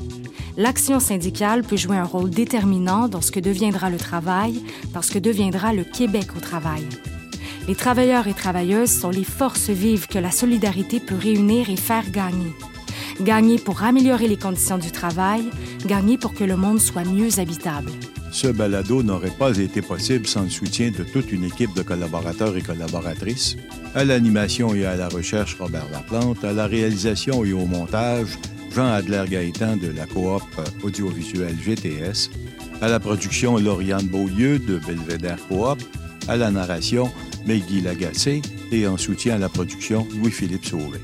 L'action 0.59 0.99
syndicale 0.99 1.63
peut 1.63 1.77
jouer 1.77 1.95
un 1.95 2.03
rôle 2.03 2.31
déterminant 2.31 3.07
dans 3.07 3.21
ce 3.21 3.31
que 3.31 3.39
deviendra 3.39 3.89
le 3.89 3.95
travail, 3.95 4.61
dans 4.93 5.01
ce 5.01 5.13
que 5.13 5.17
deviendra 5.17 5.71
le 5.71 5.85
Québec 5.85 6.35
au 6.35 6.41
travail. 6.41 6.85
Les 7.69 7.75
travailleurs 7.75 8.27
et 8.27 8.33
travailleuses 8.33 8.91
sont 8.91 9.09
les 9.09 9.23
forces 9.23 9.69
vives 9.69 10.07
que 10.07 10.19
la 10.19 10.31
solidarité 10.31 10.99
peut 10.99 11.15
réunir 11.15 11.69
et 11.69 11.77
faire 11.77 12.11
gagner. 12.11 12.51
Gagner 13.21 13.57
pour 13.57 13.83
améliorer 13.83 14.27
les 14.27 14.35
conditions 14.35 14.77
du 14.77 14.91
travail, 14.91 15.45
gagner 15.85 16.17
pour 16.17 16.33
que 16.33 16.43
le 16.43 16.57
monde 16.57 16.81
soit 16.81 17.05
mieux 17.05 17.39
habitable. 17.39 17.91
Ce 18.33 18.47
balado 18.47 19.01
n'aurait 19.01 19.29
pas 19.29 19.57
été 19.57 19.81
possible 19.81 20.27
sans 20.27 20.43
le 20.43 20.49
soutien 20.49 20.91
de 20.91 21.05
toute 21.05 21.31
une 21.31 21.45
équipe 21.45 21.73
de 21.73 21.83
collaborateurs 21.83 22.57
et 22.57 22.61
collaboratrices. 22.61 23.55
À 23.95 24.03
l'animation 24.03 24.75
et 24.75 24.85
à 24.85 24.97
la 24.97 25.07
recherche, 25.07 25.55
Robert 25.57 25.87
Laplante, 25.89 26.43
à 26.43 26.51
la 26.51 26.67
réalisation 26.67 27.45
et 27.45 27.53
au 27.53 27.65
montage, 27.65 28.37
Jean 28.73 28.91
Adler-Gaëtan 28.93 29.77
de 29.77 29.87
la 29.87 30.05
coop 30.05 30.43
audiovisuelle 30.83 31.55
GTS, 31.59 32.29
à 32.81 32.87
la 32.87 32.99
production, 32.99 33.57
Lauriane 33.57 34.07
Beaulieu 34.07 34.59
de 34.59 34.79
Belvédère 34.79 35.39
Coop, 35.47 35.79
à 36.27 36.37
la 36.37 36.51
narration, 36.51 37.11
Maggie 37.45 37.81
Lagacé 37.81 38.41
et 38.71 38.87
en 38.87 38.97
soutien 38.97 39.35
à 39.35 39.37
la 39.37 39.49
production, 39.49 40.07
Louis-Philippe 40.15 40.65
Sauvé. 40.65 40.99